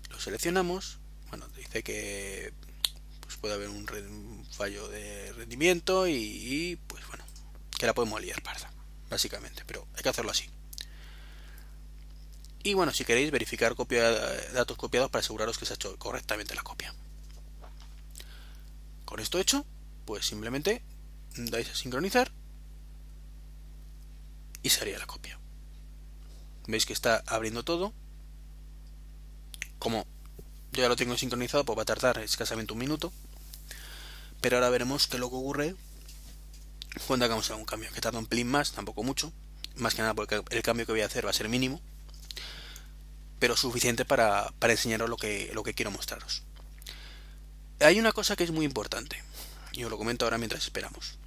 lo 0.09 0.19
seleccionamos. 0.19 0.99
Bueno, 1.29 1.47
dice 1.49 1.83
que 1.83 2.53
pues 3.21 3.37
puede 3.37 3.55
haber 3.55 3.69
un, 3.69 4.45
fallo 4.51 4.87
de 4.87 5.33
rendimiento 5.33 6.07
y, 6.07 6.79
pues 6.87 7.05
bueno, 7.07 7.23
que 7.77 7.85
la 7.85 7.93
podemos 7.93 8.21
liar 8.21 8.41
parda, 8.41 8.71
básicamente, 9.09 9.63
pero 9.67 9.85
hay 9.95 10.03
que 10.03 10.09
hacerlo 10.09 10.31
así. 10.31 10.49
Y 12.63 12.73
bueno, 12.73 12.93
si 12.93 13.05
queréis 13.05 13.31
verificar 13.31 13.75
copia, 13.75 14.09
datos 14.53 14.77
copiados 14.77 15.11
para 15.11 15.19
aseguraros 15.19 15.57
que 15.57 15.65
se 15.65 15.73
ha 15.73 15.75
hecho 15.75 15.97
correctamente 15.97 16.55
la 16.55 16.63
copia. 16.63 16.93
Con 19.07 19.21
esto 19.21 19.39
hecho, 19.39 19.65
pues 20.03 20.25
simplemente 20.27 20.83
dais 21.37 21.69
a 21.69 21.75
sincronizar 21.75 22.29
y 24.61 24.69
sería 24.69 24.99
la 24.99 25.07
copia. 25.07 25.39
Veis 26.67 26.85
que 26.85 26.91
está 26.91 27.23
abriendo 27.25 27.63
todo. 27.63 27.93
Como 29.79 30.05
yo 30.73 30.81
ya 30.81 30.89
lo 30.89 30.97
tengo 30.97 31.17
sincronizado, 31.17 31.63
pues 31.63 31.77
va 31.77 31.83
a 31.83 31.85
tardar 31.85 32.17
escasamente 32.17 32.73
un 32.73 32.79
minuto. 32.79 33.13
Pero 34.41 34.57
ahora 34.57 34.69
veremos 34.69 35.07
qué 35.07 35.17
lo 35.17 35.29
que 35.29 35.37
ocurre 35.37 35.75
cuando 37.07 37.23
hagamos 37.23 37.49
algún 37.49 37.63
cambio, 37.63 37.89
que 37.93 38.01
tarda 38.01 38.19
un 38.19 38.25
pelín 38.25 38.49
más, 38.49 38.73
tampoco 38.73 39.03
mucho. 39.03 39.31
Más 39.77 39.95
que 39.95 40.01
nada 40.01 40.15
porque 40.15 40.43
el 40.49 40.63
cambio 40.63 40.85
que 40.85 40.91
voy 40.91 41.01
a 41.01 41.05
hacer 41.05 41.25
va 41.25 41.29
a 41.29 41.33
ser 41.33 41.47
mínimo. 41.47 41.79
Pero 43.39 43.55
suficiente 43.55 44.03
para, 44.03 44.51
para 44.59 44.73
enseñaros 44.73 45.09
lo 45.09 45.15
que, 45.15 45.49
lo 45.53 45.63
que 45.63 45.73
quiero 45.73 45.91
mostraros. 45.91 46.43
Hay 47.79 47.99
una 47.99 48.11
cosa 48.11 48.35
que 48.35 48.43
es 48.43 48.51
muy 48.51 48.65
importante. 48.65 49.23
Y 49.71 49.83
os 49.83 49.91
lo 49.91 49.97
comento 49.97 50.25
ahora 50.25 50.37
mientras 50.37 50.63
esperamos. 50.63 51.19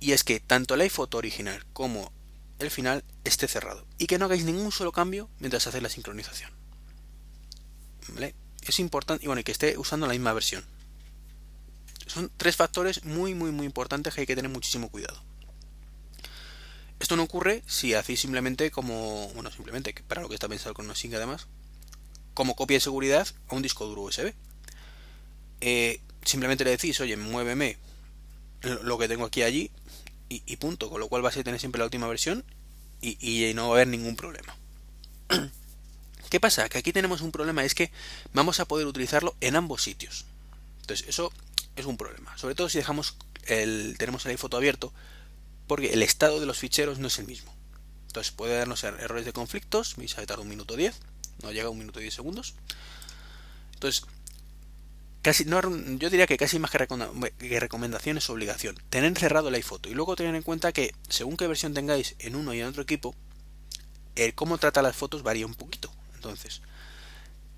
Y 0.00 0.12
es 0.12 0.24
que 0.24 0.40
tanto 0.40 0.74
el 0.74 0.80
iPhoto 0.80 1.18
original 1.18 1.64
como 1.72 2.12
el 2.58 2.70
final 2.70 3.04
esté 3.24 3.48
cerrado 3.48 3.86
y 3.98 4.06
que 4.06 4.18
no 4.18 4.24
hagáis 4.24 4.44
ningún 4.44 4.72
solo 4.72 4.92
cambio 4.92 5.28
mientras 5.38 5.66
hacéis 5.66 5.82
la 5.82 5.88
sincronización. 5.88 6.50
¿Vale? 8.08 8.34
Es 8.62 8.78
importante, 8.78 9.24
y 9.24 9.26
bueno, 9.26 9.42
que 9.44 9.52
esté 9.52 9.76
usando 9.76 10.06
la 10.06 10.12
misma 10.12 10.32
versión. 10.32 10.64
Son 12.06 12.30
tres 12.36 12.56
factores 12.56 13.04
muy, 13.04 13.34
muy, 13.34 13.50
muy 13.50 13.66
importantes 13.66 14.14
que 14.14 14.22
hay 14.22 14.26
que 14.26 14.36
tener 14.36 14.50
muchísimo 14.50 14.88
cuidado. 14.88 15.22
Esto 17.00 17.16
no 17.16 17.24
ocurre 17.24 17.62
si 17.66 17.94
hacéis 17.94 18.20
simplemente 18.20 18.70
como, 18.70 19.28
bueno, 19.34 19.50
simplemente, 19.50 19.94
para 20.06 20.22
lo 20.22 20.28
que 20.28 20.34
está 20.34 20.48
pensado 20.48 20.74
con 20.74 20.86
NoSync 20.86 21.14
además, 21.14 21.48
como 22.34 22.54
copia 22.54 22.76
de 22.76 22.80
seguridad 22.80 23.26
a 23.48 23.54
un 23.54 23.62
disco 23.62 23.86
duro 23.86 24.02
USB. 24.02 24.34
Eh, 25.64 26.00
simplemente 26.24 26.64
le 26.64 26.70
decís, 26.70 27.00
oye, 27.00 27.16
muéveme 27.16 27.78
lo 28.82 28.98
que 28.98 29.06
tengo 29.06 29.24
aquí 29.24 29.42
allí 29.42 29.70
y, 30.28 30.56
punto. 30.56 30.90
Con 30.90 31.00
lo 31.00 31.08
cual 31.08 31.22
vas 31.22 31.36
a 31.36 31.44
tener 31.44 31.60
siempre 31.60 31.78
la 31.78 31.84
última 31.84 32.08
versión 32.08 32.44
y, 33.00 33.52
no 33.54 33.68
va 33.68 33.68
a 33.68 33.76
haber 33.76 33.88
ningún 33.88 34.16
problema. 34.16 34.56
¿Qué 36.30 36.40
pasa? 36.40 36.68
Que 36.68 36.78
aquí 36.78 36.92
tenemos 36.92 37.20
un 37.20 37.30
problema, 37.30 37.64
es 37.64 37.74
que 37.74 37.92
vamos 38.32 38.58
a 38.58 38.64
poder 38.64 38.86
utilizarlo 38.86 39.36
en 39.40 39.54
ambos 39.54 39.82
sitios. 39.82 40.24
Entonces, 40.80 41.06
eso 41.08 41.32
es 41.76 41.86
un 41.86 41.96
problema. 41.96 42.36
Sobre 42.38 42.56
todo 42.56 42.68
si 42.68 42.78
dejamos 42.78 43.16
el, 43.46 43.94
tenemos 43.98 44.24
el 44.26 44.32
iPhoto 44.32 44.56
abierto, 44.56 44.92
porque 45.68 45.92
el 45.92 46.02
estado 46.02 46.40
de 46.40 46.46
los 46.46 46.58
ficheros 46.58 46.98
no 46.98 47.06
es 47.06 47.18
el 47.18 47.26
mismo. 47.26 47.54
Entonces 48.08 48.32
puede 48.32 48.56
darnos 48.56 48.82
er-, 48.82 48.98
errores 48.98 49.26
de 49.26 49.32
conflictos, 49.32 49.96
me 49.96 50.06
a 50.06 50.08
tardar 50.08 50.40
un 50.40 50.48
minuto 50.48 50.74
10, 50.74 50.98
no 51.42 51.52
llega 51.52 51.68
un 51.68 51.78
minuto 51.78 52.00
10 52.00 52.12
segundos. 52.12 52.54
Entonces, 53.74 54.04
casi 55.22 55.44
no, 55.44 55.60
yo 55.60 56.10
diría 56.10 56.26
que 56.26 56.36
casi 56.36 56.58
más 56.58 56.70
que, 56.70 57.60
recomendación 57.60 58.18
es 58.18 58.28
obligación. 58.28 58.76
Tener 58.90 59.16
cerrado 59.16 59.48
el 59.48 59.54
iPhoto 59.54 59.88
y 59.88 59.94
luego 59.94 60.16
tener 60.16 60.34
en 60.34 60.42
cuenta 60.42 60.72
que 60.72 60.94
según 61.08 61.36
qué 61.36 61.46
versión 61.46 61.74
tengáis 61.74 62.16
en 62.18 62.36
uno 62.36 62.52
y 62.52 62.60
en 62.60 62.66
otro 62.66 62.82
equipo, 62.82 63.14
el 64.16 64.34
cómo 64.34 64.58
trata 64.58 64.82
las 64.82 64.96
fotos 64.96 65.22
varía 65.22 65.46
un 65.46 65.54
poquito. 65.54 65.92
Entonces, 66.16 66.60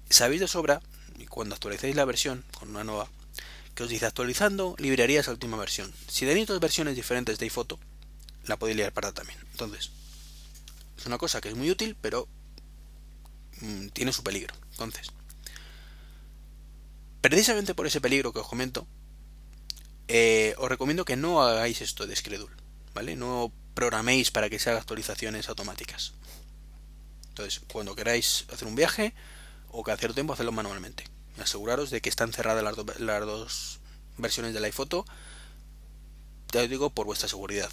sabéis 0.09 0.41
de 0.41 0.49
sobra, 0.49 0.81
y 1.19 1.27
cuando 1.27 1.55
actualicéis 1.55 1.97
la 1.97 2.05
versión 2.05 2.45
con 2.59 2.71
una 2.71 2.85
nueva, 2.85 3.09
que 3.75 3.83
os 3.83 3.89
dice 3.89 4.07
actualizando 4.07 4.77
librerías 4.79 5.29
a 5.29 5.33
última 5.33 5.57
versión. 5.57 5.93
Si 6.07 6.27
tenéis 6.27 6.47
dos 6.47 6.61
versiones 6.61 6.95
diferentes 6.95 7.39
de 7.39 7.47
iPhoto, 7.47 7.79
la 8.45 8.57
podéis 8.57 8.77
liar 8.77 8.93
para 8.93 9.13
también. 9.13 9.39
Entonces, 9.53 9.91
es 10.97 11.07
una 11.07 11.19
cosa 11.19 11.41
que 11.41 11.49
es 11.49 11.57
muy 11.57 11.71
útil, 11.71 11.97
pero 12.01 12.29
mm, 13.61 13.89
tiene 13.89 14.13
su 14.13 14.23
peligro. 14.23 14.55
Entonces, 14.73 15.11
Precisamente 17.25 17.75
por 17.75 17.87
ese 17.87 18.03
peligro 18.03 18.35
que 18.35 18.41
os 18.41 18.47
comento, 18.47 18.87
eh, 20.09 20.55
os 20.59 20.69
recomiendo 20.69 21.07
que 21.07 21.17
no 21.17 21.41
hagáis 21.41 21.81
esto 21.81 22.07
de 22.07 22.15
Schedule, 22.15 22.53
¿vale? 22.93 23.17
No 23.17 23.51
programéis 23.73 24.31
para 24.31 24.51
que 24.51 24.59
se 24.59 24.69
hagan 24.69 24.83
actualizaciones 24.83 25.49
automáticas. 25.49 26.13
Entonces, 27.31 27.63
cuando 27.67 27.97
queráis 27.97 28.45
hacer 28.53 28.69
un 28.69 28.75
viaje 28.75 29.15
o 29.71 29.83
que 29.83 29.93
hacer 29.93 30.13
tiempo, 30.13 30.35
hacerlo 30.35 30.53
manualmente. 30.53 31.05
Aseguraros 31.39 31.89
de 31.89 32.03
que 32.03 32.11
están 32.11 32.31
cerradas 32.31 32.63
las, 32.63 32.77
dos 33.25 33.81
versiones 34.19 34.53
de 34.53 34.61
la 34.61 34.67
iPhoto, 34.67 35.07
ya 36.53 36.61
os 36.61 36.69
digo, 36.69 36.91
por 36.91 37.07
vuestra 37.07 37.27
seguridad. 37.27 37.71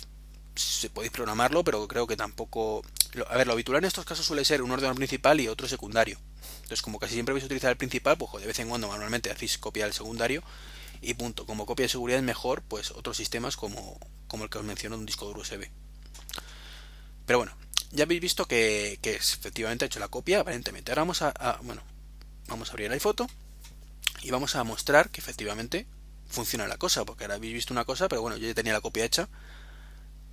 Se 0.55 0.89
podéis 0.89 1.11
programarlo, 1.11 1.65
pero 1.65 1.85
creo 1.89 2.07
que 2.07 2.15
tampoco... 2.15 2.83
A 3.27 3.35
ver, 3.35 3.47
lo 3.47 3.51
habitual 3.51 3.79
en 3.79 3.83
estos 3.83 4.05
casos 4.05 4.25
suele 4.25 4.45
ser 4.45 4.61
un 4.61 4.71
ordenador 4.71 4.95
principal 4.95 5.41
y 5.41 5.49
otro 5.49 5.67
secundario. 5.67 6.19
Entonces, 6.55 6.81
como 6.81 6.99
casi 6.99 7.13
siempre 7.13 7.33
vais 7.33 7.43
a 7.43 7.45
utilizar 7.45 7.71
el 7.71 7.77
principal, 7.77 8.17
pues 8.17 8.41
de 8.41 8.47
vez 8.47 8.59
en 8.59 8.69
cuando 8.69 8.87
manualmente 8.87 9.31
hacéis 9.31 9.57
copia 9.57 9.85
del 9.85 9.93
secundario 9.93 10.43
y 11.01 11.13
punto. 11.13 11.45
Como 11.45 11.65
copia 11.65 11.85
de 11.85 11.89
seguridad 11.89 12.19
es 12.19 12.25
mejor, 12.25 12.61
pues 12.63 12.91
otros 12.91 13.17
sistemas 13.17 13.57
como, 13.57 13.99
como 14.27 14.43
el 14.43 14.49
que 14.49 14.57
os 14.57 14.63
menciono 14.63 14.97
un 14.97 15.05
disco 15.05 15.25
duro 15.25 15.41
USB. 15.41 15.69
Pero 17.25 17.39
bueno, 17.39 17.55
ya 17.91 18.03
habéis 18.03 18.21
visto 18.21 18.45
que, 18.47 18.99
efectivamente 19.03 19.85
ha 19.85 19.87
hecho 19.87 19.99
la 19.99 20.07
copia, 20.07 20.41
aparentemente. 20.41 20.91
Ahora 20.91 21.01
vamos 21.01 21.21
a, 21.21 21.59
bueno, 21.63 21.81
vamos 22.47 22.69
a 22.69 22.71
abrir 22.73 22.89
la 22.89 22.95
iPhoto 22.95 23.27
y 24.21 24.31
vamos 24.31 24.55
a 24.55 24.63
mostrar 24.63 25.09
que 25.09 25.21
efectivamente 25.21 25.87
funciona 26.27 26.67
la 26.67 26.77
cosa, 26.77 27.05
porque 27.05 27.25
ahora 27.25 27.35
habéis 27.35 27.53
visto 27.53 27.73
una 27.73 27.85
cosa, 27.85 28.07
pero 28.07 28.21
bueno, 28.21 28.37
yo 28.37 28.47
ya 28.47 28.53
tenía 28.53 28.73
la 28.73 28.81
copia 28.81 29.05
hecha. 29.05 29.29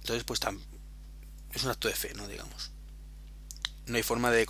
Entonces, 0.01 0.25
pues 0.25 0.41
tan, 0.41 0.61
es 1.53 1.65
un 1.65 1.71
acto 1.71 1.89
de 1.89 1.95
fe, 1.95 2.15
¿no? 2.15 2.29
Digamos 2.29 2.78
no 3.89 3.97
hay 3.97 4.03
forma 4.03 4.31
de, 4.31 4.47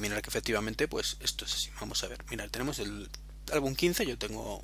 mirar 0.00 0.22
que 0.22 0.30
efectivamente 0.30 0.88
pues 0.88 1.16
esto 1.20 1.44
es 1.44 1.54
así. 1.54 1.70
Vamos 1.80 2.02
a 2.04 2.08
ver, 2.08 2.24
mirar, 2.30 2.50
tenemos 2.50 2.78
el 2.78 3.08
álbum 3.52 3.74
15, 3.74 4.06
yo 4.06 4.18
tengo 4.18 4.62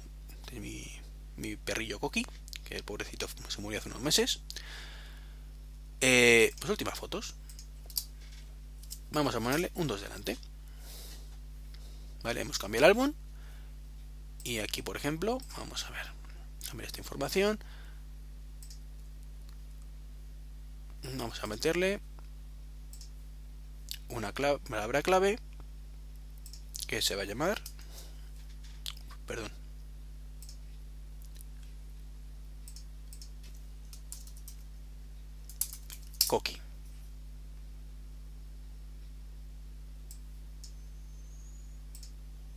mi, 0.53 1.57
perrillo 1.57 1.99
Coqui, 1.99 2.25
que 2.65 2.77
el 2.77 2.85
pobrecito 2.85 3.29
se 3.49 3.61
murió 3.61 3.81
hace 3.81 3.89
unos 3.89 4.01
meses. 4.01 4.41
Eh, 6.01 6.53
pues 6.59 6.71
últimas 6.71 6.99
fotos. 6.99 7.35
Vamos 9.11 9.35
a 9.35 9.41
ponerle 9.41 9.71
un 9.75 9.87
2 9.87 10.01
delante. 10.01 10.37
Vale, 12.23 12.41
hemos 12.41 12.59
cambiado 12.59 12.87
el 12.87 12.91
álbum. 12.91 13.13
Y 14.43 14.59
aquí, 14.59 14.83
por 14.83 14.97
ejemplo, 14.97 15.39
vamos 15.57 15.85
a 15.85 15.91
ver. 15.91 16.07
Ver 16.73 16.87
esta 16.87 16.99
información. 17.01 17.59
Vamos 21.17 21.43
a 21.43 21.47
meterle 21.47 22.01
una 24.09 24.33
palabra 24.33 25.03
clave 25.03 25.39
que 26.87 27.03
se 27.03 27.17
va 27.17 27.23
a 27.23 27.27
llamar 27.27 27.61
perdón 29.27 29.51
Coqui 36.27 36.61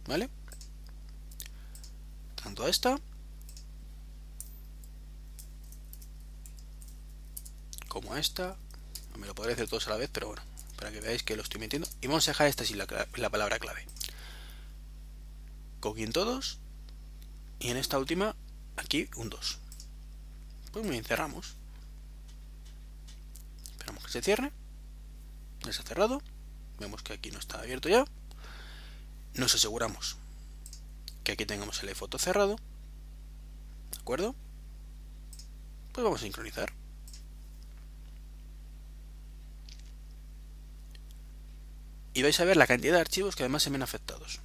¿vale? 0.08 0.30
tanto 2.42 2.64
a 2.64 2.70
esta 2.70 3.00
como 7.88 8.14
a 8.14 8.20
esta 8.20 8.56
me 9.18 9.28
lo 9.28 9.36
podré 9.36 9.54
hacer 9.54 9.68
todos 9.68 9.88
a 9.88 9.92
la 9.92 9.98
vez 9.98 10.10
pero 10.14 10.28
bueno 10.28 10.57
para 10.78 10.92
que 10.92 11.02
veáis 11.02 11.24
que 11.24 11.36
lo 11.36 11.44
estoy 11.44 11.60
metiendo. 11.60 11.90
Y 12.02 12.08
vamos 12.08 12.28
a 12.28 12.32
dejar 12.32 12.48
esta 12.48 12.64
sin 12.64 12.78
la, 12.78 12.88
la 13.16 13.30
palabra 13.30 13.60
clave. 13.60 13.86
Cogí 15.82 16.04
en 16.04 16.14
todos. 16.14 16.60
Y 17.60 17.70
en 17.70 17.78
esta 17.78 17.98
última, 17.98 18.36
aquí 18.78 19.10
un 19.16 19.30
2. 19.30 19.60
Pues 20.72 20.86
muy 20.86 20.92
bien, 20.94 21.04
cerramos. 21.04 21.56
Esperamos 23.72 24.06
que 24.06 24.12
se 24.12 24.22
cierre. 24.22 24.52
Ya 25.66 25.74
se 25.74 25.82
ha 25.82 25.86
cerrado. 25.86 26.22
Vemos 26.80 27.02
que 27.02 27.14
aquí 27.14 27.32
no 27.32 27.40
está 27.40 27.60
abierto 27.60 27.90
ya. 27.90 28.06
Nos 29.34 29.56
aseguramos 29.56 30.18
que 31.24 31.32
aquí 31.32 31.46
tengamos 31.46 31.82
el 31.84 31.94
foto 31.96 32.20
cerrado. 32.20 32.56
¿De 33.92 34.00
acuerdo? 34.00 34.36
Pues 35.92 36.04
vamos 36.04 36.22
a 36.22 36.24
sincronizar. 36.24 36.72
Y 42.18 42.24
vais 42.24 42.40
a 42.40 42.46
ver 42.46 42.58
la 42.58 42.66
cantidad 42.66 42.96
de 42.96 43.02
archivos 43.02 43.36
que 43.36 43.44
además 43.44 43.62
se 43.62 43.70
ven 43.70 43.84
afectados. 43.84 44.40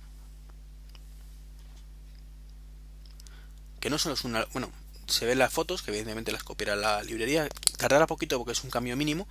Que 3.81 3.89
no 3.89 3.97
solo 3.97 4.15
es 4.15 4.25
una... 4.25 4.45
Bueno, 4.53 4.71
se 5.07 5.25
ven 5.25 5.39
las 5.39 5.55
fotos, 5.55 5.81
que 5.81 5.91
evidentemente 5.91 6.33
las 6.33 6.45
copiará 6.45 6.77
la 6.77 7.03
librería. 7.03 7.49
Tardará 7.79 8.07
poquito 8.07 8.37
porque 8.37 8.53
es 8.53 8.63
un 8.63 8.69
cambio 8.69 8.95
mínimo. 8.95 9.27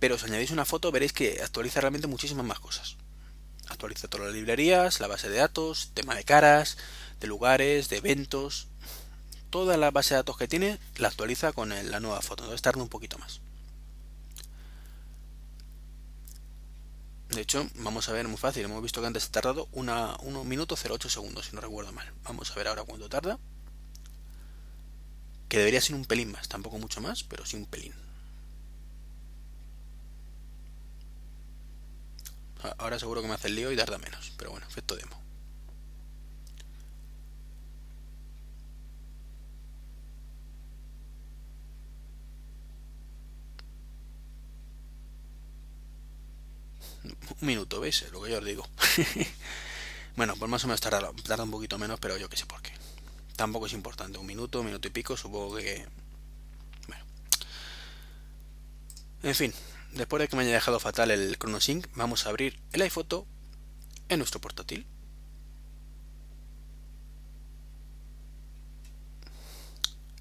Pero 0.00 0.16
si 0.16 0.24
añadís 0.24 0.50
una 0.50 0.64
foto 0.64 0.90
veréis 0.90 1.12
que 1.12 1.42
actualiza 1.42 1.82
realmente 1.82 2.06
muchísimas 2.06 2.46
más 2.46 2.58
cosas. 2.58 2.96
Actualiza 3.68 4.08
todas 4.08 4.28
las 4.28 4.34
librerías, 4.34 4.98
la 5.00 5.06
base 5.06 5.28
de 5.28 5.36
datos, 5.36 5.90
tema 5.92 6.14
de 6.14 6.24
caras, 6.24 6.78
de 7.20 7.26
lugares, 7.26 7.90
de 7.90 7.98
eventos. 7.98 8.68
Toda 9.50 9.76
la 9.76 9.90
base 9.90 10.14
de 10.14 10.20
datos 10.20 10.38
que 10.38 10.48
tiene 10.48 10.78
la 10.96 11.08
actualiza 11.08 11.52
con 11.52 11.68
la 11.68 12.00
nueva 12.00 12.22
foto. 12.22 12.44
Entonces 12.44 12.62
tarda 12.62 12.82
un 12.82 12.88
poquito 12.88 13.18
más. 13.18 13.42
De 17.36 17.42
hecho, 17.42 17.68
vamos 17.74 18.08
a 18.08 18.12
ver 18.12 18.26
muy 18.26 18.38
fácil. 18.38 18.64
Hemos 18.64 18.82
visto 18.82 19.02
que 19.02 19.08
antes 19.08 19.26
ha 19.26 19.30
tardado 19.30 19.68
1 19.72 20.44
minuto 20.44 20.74
08 20.74 21.10
segundos, 21.10 21.44
si 21.44 21.54
no 21.54 21.60
recuerdo 21.60 21.92
mal. 21.92 22.10
Vamos 22.24 22.50
a 22.50 22.54
ver 22.54 22.66
ahora 22.66 22.82
cuánto 22.84 23.10
tarda. 23.10 23.38
Que 25.46 25.58
debería 25.58 25.82
ser 25.82 25.96
un 25.96 26.06
pelín 26.06 26.32
más, 26.32 26.48
tampoco 26.48 26.78
mucho 26.78 27.02
más, 27.02 27.24
pero 27.24 27.44
sí 27.44 27.58
un 27.58 27.66
pelín. 27.66 27.92
Ahora 32.78 32.98
seguro 32.98 33.20
que 33.20 33.28
me 33.28 33.34
hace 33.34 33.48
el 33.48 33.56
lío 33.56 33.70
y 33.70 33.76
tarda 33.76 33.98
menos, 33.98 34.32
pero 34.38 34.52
bueno, 34.52 34.66
efecto 34.66 34.96
demo. 34.96 35.20
Un 47.40 47.48
minuto, 47.48 47.80
¿veis? 47.80 48.04
lo 48.12 48.22
que 48.22 48.30
yo 48.30 48.38
os 48.38 48.44
digo. 48.44 48.66
bueno, 50.16 50.34
pues 50.38 50.50
más 50.50 50.64
o 50.64 50.68
menos 50.68 50.80
tarda, 50.80 51.10
tarda 51.24 51.44
un 51.44 51.50
poquito 51.50 51.78
menos, 51.78 52.00
pero 52.00 52.16
yo 52.16 52.28
que 52.28 52.36
sé 52.36 52.46
por 52.46 52.62
qué. 52.62 52.72
Tampoco 53.36 53.66
es 53.66 53.74
importante, 53.74 54.18
un 54.18 54.26
minuto, 54.26 54.60
un 54.60 54.66
minuto 54.66 54.88
y 54.88 54.90
pico, 54.90 55.16
supongo 55.16 55.56
que... 55.56 55.86
Bueno. 56.88 57.04
En 59.22 59.34
fin, 59.34 59.52
después 59.92 60.20
de 60.20 60.28
que 60.28 60.36
me 60.36 60.42
haya 60.42 60.52
dejado 60.52 60.80
fatal 60.80 61.10
el 61.10 61.36
ChronoSync, 61.38 61.86
vamos 61.94 62.24
a 62.24 62.30
abrir 62.30 62.58
el 62.72 62.80
iPhoto 62.80 63.26
en 64.08 64.18
nuestro 64.18 64.40
portátil. 64.40 64.86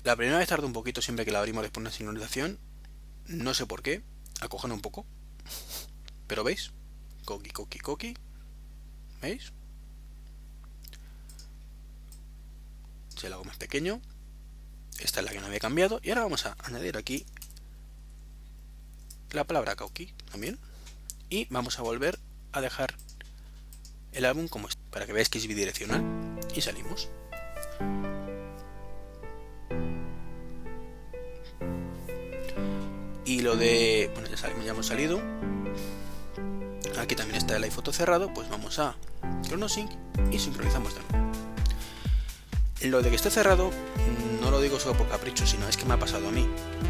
La 0.04 0.16
primera 0.16 0.38
vez 0.38 0.50
tarda 0.50 0.68
un 0.68 0.74
poquito 0.74 1.02
siempre 1.02 1.26
que 1.26 1.32
la 1.32 1.40
abrimos 1.40 1.64
después 1.64 1.82
de 1.82 1.88
una 1.88 1.96
sincronización. 1.96 2.60
No 3.28 3.54
sé 3.54 3.66
por 3.66 3.82
qué. 3.82 4.04
Acojan 4.42 4.72
un 4.72 4.82
poco. 4.82 5.06
Pero 6.28 6.44
veis. 6.44 6.74
Coqui, 7.26 7.50
coqui, 7.50 7.80
coqui. 7.80 8.18
¿Veis? 9.22 9.52
Si 13.18 13.28
lo 13.28 13.36
hago 13.36 13.46
más 13.46 13.58
pequeño. 13.58 14.00
Esta 15.00 15.20
es 15.20 15.26
la 15.26 15.32
que 15.32 15.40
no 15.40 15.48
había 15.48 15.60
cambiado. 15.60 16.00
Y 16.04 16.10
ahora 16.10 16.22
vamos 16.22 16.46
a 16.46 16.56
añadir 16.64 16.98
aquí 16.98 17.26
la 19.32 19.44
palabra 19.44 19.76
Kauki 19.76 20.14
también. 20.32 20.60
Y 21.30 21.48
vamos 21.50 21.80
a 21.80 21.82
volver 21.82 22.20
a 22.52 22.62
dejar 22.62 22.96
el 24.12 24.26
álbum 24.26 24.48
como 24.48 24.70
para 24.92 25.06
que 25.06 25.14
veáis 25.14 25.30
que 25.30 25.40
es 25.40 25.48
bidireccional. 25.48 26.04
Y 26.56 26.62
salimos. 26.62 27.10
Y 33.26 33.42
lo 33.42 33.58
de... 33.58 34.12
Bueno, 34.14 34.30
ya 34.30 34.72
hemos 34.72 34.86
salido. 34.86 35.20
Aquí 37.00 37.16
también 37.16 37.38
está 37.38 37.56
el 37.56 37.64
iPhoto 37.64 37.94
cerrado. 37.94 38.34
Pues 38.34 38.50
vamos 38.50 38.80
a 38.80 38.96
ChronoSync 39.44 39.92
y 40.32 40.40
sincronizamos 40.40 40.96
de 40.96 41.02
nuevo. 41.02 41.26
Lo 42.82 43.02
de 43.02 43.10
que 43.10 43.16
esté 43.16 43.32
cerrado 43.32 43.72
no 44.42 44.52
lo 44.52 44.62
digo 44.62 44.80
solo 44.80 44.96
por 44.96 45.08
capricho, 45.10 45.48
sino 45.48 45.68
es 45.68 45.76
que 45.76 45.86
me 45.86 45.96
ha 45.96 46.00
pasado 46.00 46.28
a 46.28 46.32
mí. 46.32 46.48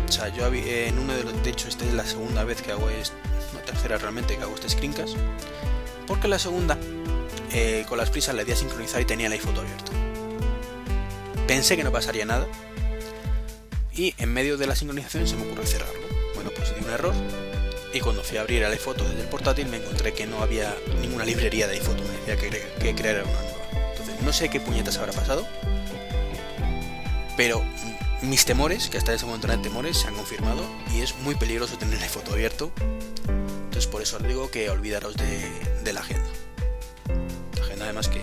O 0.08 0.12
sea, 0.12 0.28
yo 0.28 0.46
en 0.46 1.00
uno 1.00 1.16
de 1.16 1.24
los, 1.24 1.42
de 1.42 1.50
hecho 1.50 1.70
esta 1.70 1.86
es 1.86 1.94
la 1.94 2.06
segunda 2.06 2.44
vez 2.44 2.62
que 2.62 2.74
hago, 2.74 2.90
es 2.90 3.14
la 3.54 3.62
tercera 3.62 3.98
realmente 3.98 4.36
que 4.36 4.44
hago 4.44 4.54
este 4.56 4.70
screencast, 4.70 5.16
porque 6.06 6.28
la 6.28 6.38
segunda, 6.38 6.78
eh, 7.54 7.86
con 7.88 7.98
las 7.98 8.10
prisas 8.10 8.36
le 8.36 8.44
di 8.44 8.52
a 8.52 8.56
sincronizar 8.58 9.02
y 9.02 9.06
tenía 9.06 9.28
el 9.28 9.34
iPhoto 9.34 9.62
abierto. 9.62 9.94
Pensé 11.48 11.78
que 11.78 11.84
no 11.86 11.94
pasaría 11.94 12.26
nada, 12.26 12.46
y 13.94 14.14
en 14.18 14.34
medio 14.34 14.58
de 14.58 14.68
la 14.68 14.76
sincronización 14.76 15.26
se 15.26 15.38
me 15.38 15.44
ocurrió 15.46 15.66
cerrarlo. 15.66 16.02
Bueno, 16.34 16.52
pues 16.54 16.76
di 16.76 16.84
un 16.84 16.92
error, 16.92 17.14
y 17.96 18.02
cuando 18.02 18.24
fui 18.24 18.38
a 18.38 18.42
abrir 18.42 18.62
el 18.62 18.72
iPhoto 18.74 19.06
desde 19.06 19.22
el 19.22 19.30
portátil 19.30 19.68
me 19.68 19.78
encontré 19.78 20.14
que 20.14 20.28
no 20.28 20.42
había 20.42 20.76
ninguna 21.00 21.24
librería 21.24 21.66
de 21.66 21.76
iPhoto, 21.76 22.04
me 22.04 22.12
decía 22.12 22.36
que, 22.36 22.50
que 22.78 22.94
crear 22.94 23.24
una 23.24 23.32
nueva. 23.32 23.92
Entonces, 23.92 24.22
no 24.22 24.34
sé 24.34 24.50
qué 24.50 24.60
puñetas 24.60 24.98
habrá 24.98 25.14
pasado, 25.14 25.48
pero 27.38 27.64
mis 28.22 28.44
temores, 28.44 28.90
que 28.90 28.98
hasta 28.98 29.14
ese 29.14 29.26
momento 29.26 29.48
eran 29.48 29.62
temores, 29.62 29.98
se 29.98 30.10
han 30.10 30.16
confirmado 30.16 30.62
y 30.94 31.02
es 31.02 31.16
muy 31.20 31.36
peligroso 31.36 31.78
tener 31.78 32.04
el 32.04 32.10
foto 32.10 32.34
abierto. 32.34 32.70
Entonces 33.28 33.88
por 33.88 34.02
eso 34.02 34.18
os 34.18 34.24
digo 34.24 34.52
que 34.52 34.70
olvidaros 34.70 35.16
de, 35.16 35.94
la 35.94 36.02
agenda. 36.02 36.30
La 37.56 37.62
agenda 37.62 37.86
además 37.86 38.10
que, 38.10 38.20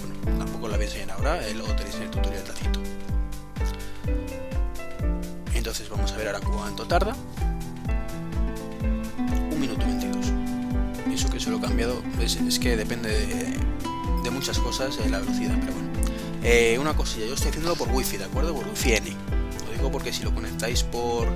bueno, 0.00 0.38
tampoco 0.38 0.66
la 0.66 0.76
voy 0.76 0.86
a 0.86 0.88
enseñar 0.88 1.12
ahora, 1.12 1.46
eh, 1.46 1.54
luego 1.54 1.76
tenéis 1.76 1.94
en 1.94 2.02
el 2.02 2.10
tutorial 2.10 2.42
tacito. 2.42 2.80
Entonces 5.54 5.88
vamos 5.88 6.10
a 6.10 6.16
ver 6.16 6.26
ahora 6.26 6.40
cuánto 6.40 6.86
tarda. 6.86 7.14
Cambiado 11.62 12.02
es, 12.20 12.58
que 12.58 12.76
depende 12.76 13.08
de, 14.22 14.30
muchas 14.30 14.58
cosas 14.58 14.98
eh, 14.98 15.08
la 15.08 15.20
velocidad, 15.20 15.56
pero 15.60 15.72
bueno. 15.72 15.88
Eh, 16.42 16.76
una 16.80 16.94
cosilla, 16.94 17.26
yo 17.26 17.34
estoy 17.34 17.50
haciéndolo 17.50 17.76
por 17.76 17.88
wifi, 17.88 18.16
¿de 18.16 18.24
acuerdo? 18.24 18.52
Por 18.52 18.66
wifi 18.66 18.94
N. 18.94 19.10
Lo 19.66 19.72
digo 19.72 19.92
porque 19.92 20.12
si 20.12 20.24
lo 20.24 20.34
conectáis 20.34 20.82
por 20.82 21.28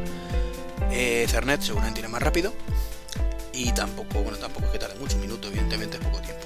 eh, 0.91 1.25
Ethernet 1.29 1.63
seguramente 1.63 2.01
irá 2.01 2.09
más 2.09 2.21
rápido. 2.21 2.53
Y 3.53 3.71
tampoco, 3.73 4.21
bueno, 4.21 4.37
tampoco 4.37 4.67
es 4.67 4.73
que 4.73 4.79
tarde 4.79 4.97
mucho, 4.99 5.15
un 5.15 5.23
minuto, 5.23 5.47
evidentemente 5.47 5.97
es 5.97 6.05
poco 6.05 6.21
tiempo. 6.21 6.45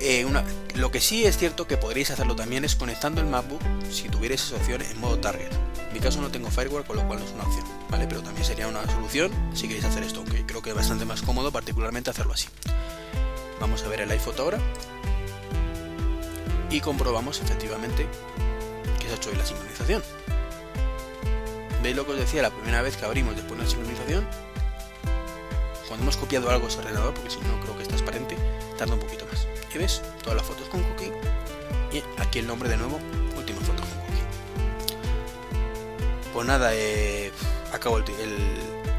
Eh, 0.00 0.24
lo 0.74 0.90
que 0.90 1.00
sí 1.00 1.24
es 1.24 1.36
cierto 1.36 1.66
que 1.66 1.76
podréis 1.76 2.10
hacerlo 2.10 2.36
también 2.36 2.64
es 2.64 2.76
conectando 2.76 3.20
el 3.20 3.26
MacBook 3.26 3.60
si 3.90 4.08
tuvierais 4.08 4.44
esa 4.44 4.56
opción 4.56 4.82
en 4.82 5.00
modo 5.00 5.18
target. 5.18 5.50
En 5.94 6.00
mi 6.00 6.02
caso 6.02 6.20
no 6.20 6.28
tengo 6.28 6.50
firewall, 6.50 6.84
con 6.84 6.96
lo 6.96 7.06
cual 7.06 7.20
no 7.20 7.24
es 7.24 7.30
una 7.30 7.44
opción, 7.44 7.64
¿vale? 7.88 8.08
Pero 8.08 8.20
también 8.20 8.44
sería 8.44 8.66
una 8.66 8.84
solución 8.84 9.30
si 9.54 9.68
queréis 9.68 9.84
hacer 9.84 10.02
esto, 10.02 10.18
aunque 10.18 10.44
creo 10.44 10.60
que 10.60 10.70
es 10.70 10.74
bastante 10.74 11.04
más 11.04 11.22
cómodo 11.22 11.52
particularmente 11.52 12.10
hacerlo 12.10 12.32
así. 12.32 12.48
Vamos 13.60 13.84
a 13.84 13.88
ver 13.88 14.00
el 14.00 14.10
iPhoto 14.10 14.42
ahora 14.42 14.58
y 16.68 16.80
comprobamos 16.80 17.40
efectivamente 17.40 18.08
que 18.98 19.06
se 19.06 19.12
ha 19.12 19.14
hecho 19.14 19.30
hoy 19.30 19.36
la 19.36 19.46
sincronización. 19.46 20.02
¿Veis 21.80 21.94
lo 21.94 22.04
que 22.04 22.10
os 22.10 22.18
decía 22.18 22.42
la 22.42 22.50
primera 22.50 22.82
vez 22.82 22.96
que 22.96 23.04
abrimos 23.04 23.36
después 23.36 23.56
de 23.56 23.64
la 23.64 23.70
sincronización? 23.70 24.26
Cuando 25.86 26.02
hemos 26.02 26.16
copiado 26.16 26.50
algo 26.50 26.66
a 26.66 26.70
ese 26.70 26.80
ordenador, 26.80 27.14
porque 27.14 27.30
si 27.30 27.38
no 27.38 27.60
creo 27.60 27.76
que 27.76 27.82
es 27.82 27.88
transparente, 27.88 28.36
tarda 28.76 28.94
un 28.94 29.00
poquito 29.00 29.26
más. 29.26 29.46
Y 29.72 29.78
ves, 29.78 30.02
todas 30.24 30.36
las 30.36 30.44
fotos 30.44 30.68
con 30.70 30.82
cookie 30.82 31.12
y 31.92 32.02
aquí 32.20 32.40
el 32.40 32.48
nombre 32.48 32.68
de 32.68 32.78
nuevo, 32.78 32.98
Pues 36.34 36.46
nada, 36.46 36.74
eh, 36.74 37.32
acabo 37.72 37.96
el, 37.96 38.04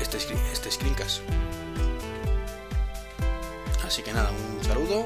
este, 0.02 0.17
este 0.52 0.71
screencast. 0.71 1.21
Así 3.86 4.02
que 4.02 4.12
nada, 4.12 4.32
un 4.32 4.63
saludo 4.63 5.06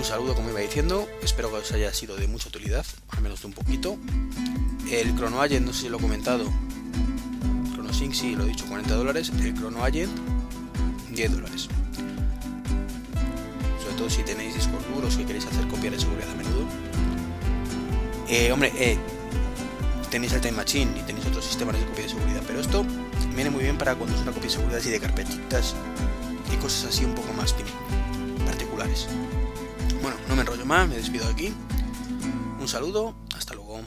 un 0.00 0.04
saludo, 0.06 0.34
como 0.34 0.48
iba 0.48 0.60
diciendo. 0.60 1.06
Espero 1.22 1.50
que 1.50 1.58
os 1.58 1.72
haya 1.72 1.92
sido 1.92 2.16
de 2.16 2.26
mucha 2.26 2.48
utilidad, 2.48 2.86
al 3.10 3.20
menos 3.20 3.42
de 3.42 3.48
un 3.48 3.52
poquito. 3.52 3.98
El 4.90 5.14
Chrono 5.14 5.42
Agent, 5.42 5.66
no 5.66 5.74
sé 5.74 5.82
si 5.82 5.88
lo 5.90 5.98
he 5.98 6.00
comentado. 6.00 6.50
ChronoSync, 7.74 8.14
sí, 8.14 8.34
lo 8.34 8.44
he 8.44 8.46
dicho, 8.46 8.64
40 8.66 8.94
dólares. 8.94 9.30
El 9.38 9.54
Chrono 9.54 9.84
Agent, 9.84 10.10
10 11.10 11.32
dólares. 11.32 11.68
Sobre 13.82 13.94
todo 13.96 14.08
si 14.08 14.22
tenéis 14.22 14.54
discos 14.54 14.82
duros 14.94 15.18
y 15.18 15.24
queréis 15.24 15.44
hacer 15.44 15.68
copias 15.68 15.92
de 15.92 16.00
seguridad 16.00 16.30
a 16.30 16.34
menudo. 16.34 16.64
Eh, 18.28 18.52
hombre, 18.52 18.72
eh, 18.76 18.96
tenéis 20.10 20.32
el 20.32 20.40
Time 20.40 20.56
Machine 20.56 20.98
y 20.98 21.02
tenéis 21.02 21.26
otros 21.26 21.44
sistemas 21.44 21.78
de 21.78 21.86
copia 21.86 22.02
de 22.02 22.10
seguridad, 22.10 22.42
pero 22.46 22.60
esto 22.60 22.84
viene 23.34 23.50
muy 23.50 23.62
bien 23.62 23.78
para 23.78 23.94
cuando 23.94 24.14
es 24.16 24.22
una 24.22 24.32
copia 24.32 24.48
de 24.48 24.54
seguridad 24.54 24.78
así 24.78 24.90
de 24.90 25.00
carpetitas 25.00 25.74
y 26.52 26.56
cosas 26.56 26.90
así 26.90 27.04
un 27.04 27.14
poco 27.14 27.32
más 27.34 27.54
particulares. 28.44 29.08
Bueno, 30.02 30.16
no 30.28 30.34
me 30.34 30.42
enrollo 30.42 30.66
más, 30.66 30.88
me 30.88 30.96
despido 30.96 31.26
de 31.26 31.32
aquí. 31.32 31.54
Un 32.60 32.68
saludo, 32.68 33.14
hasta 33.36 33.54
luego. 33.54 33.80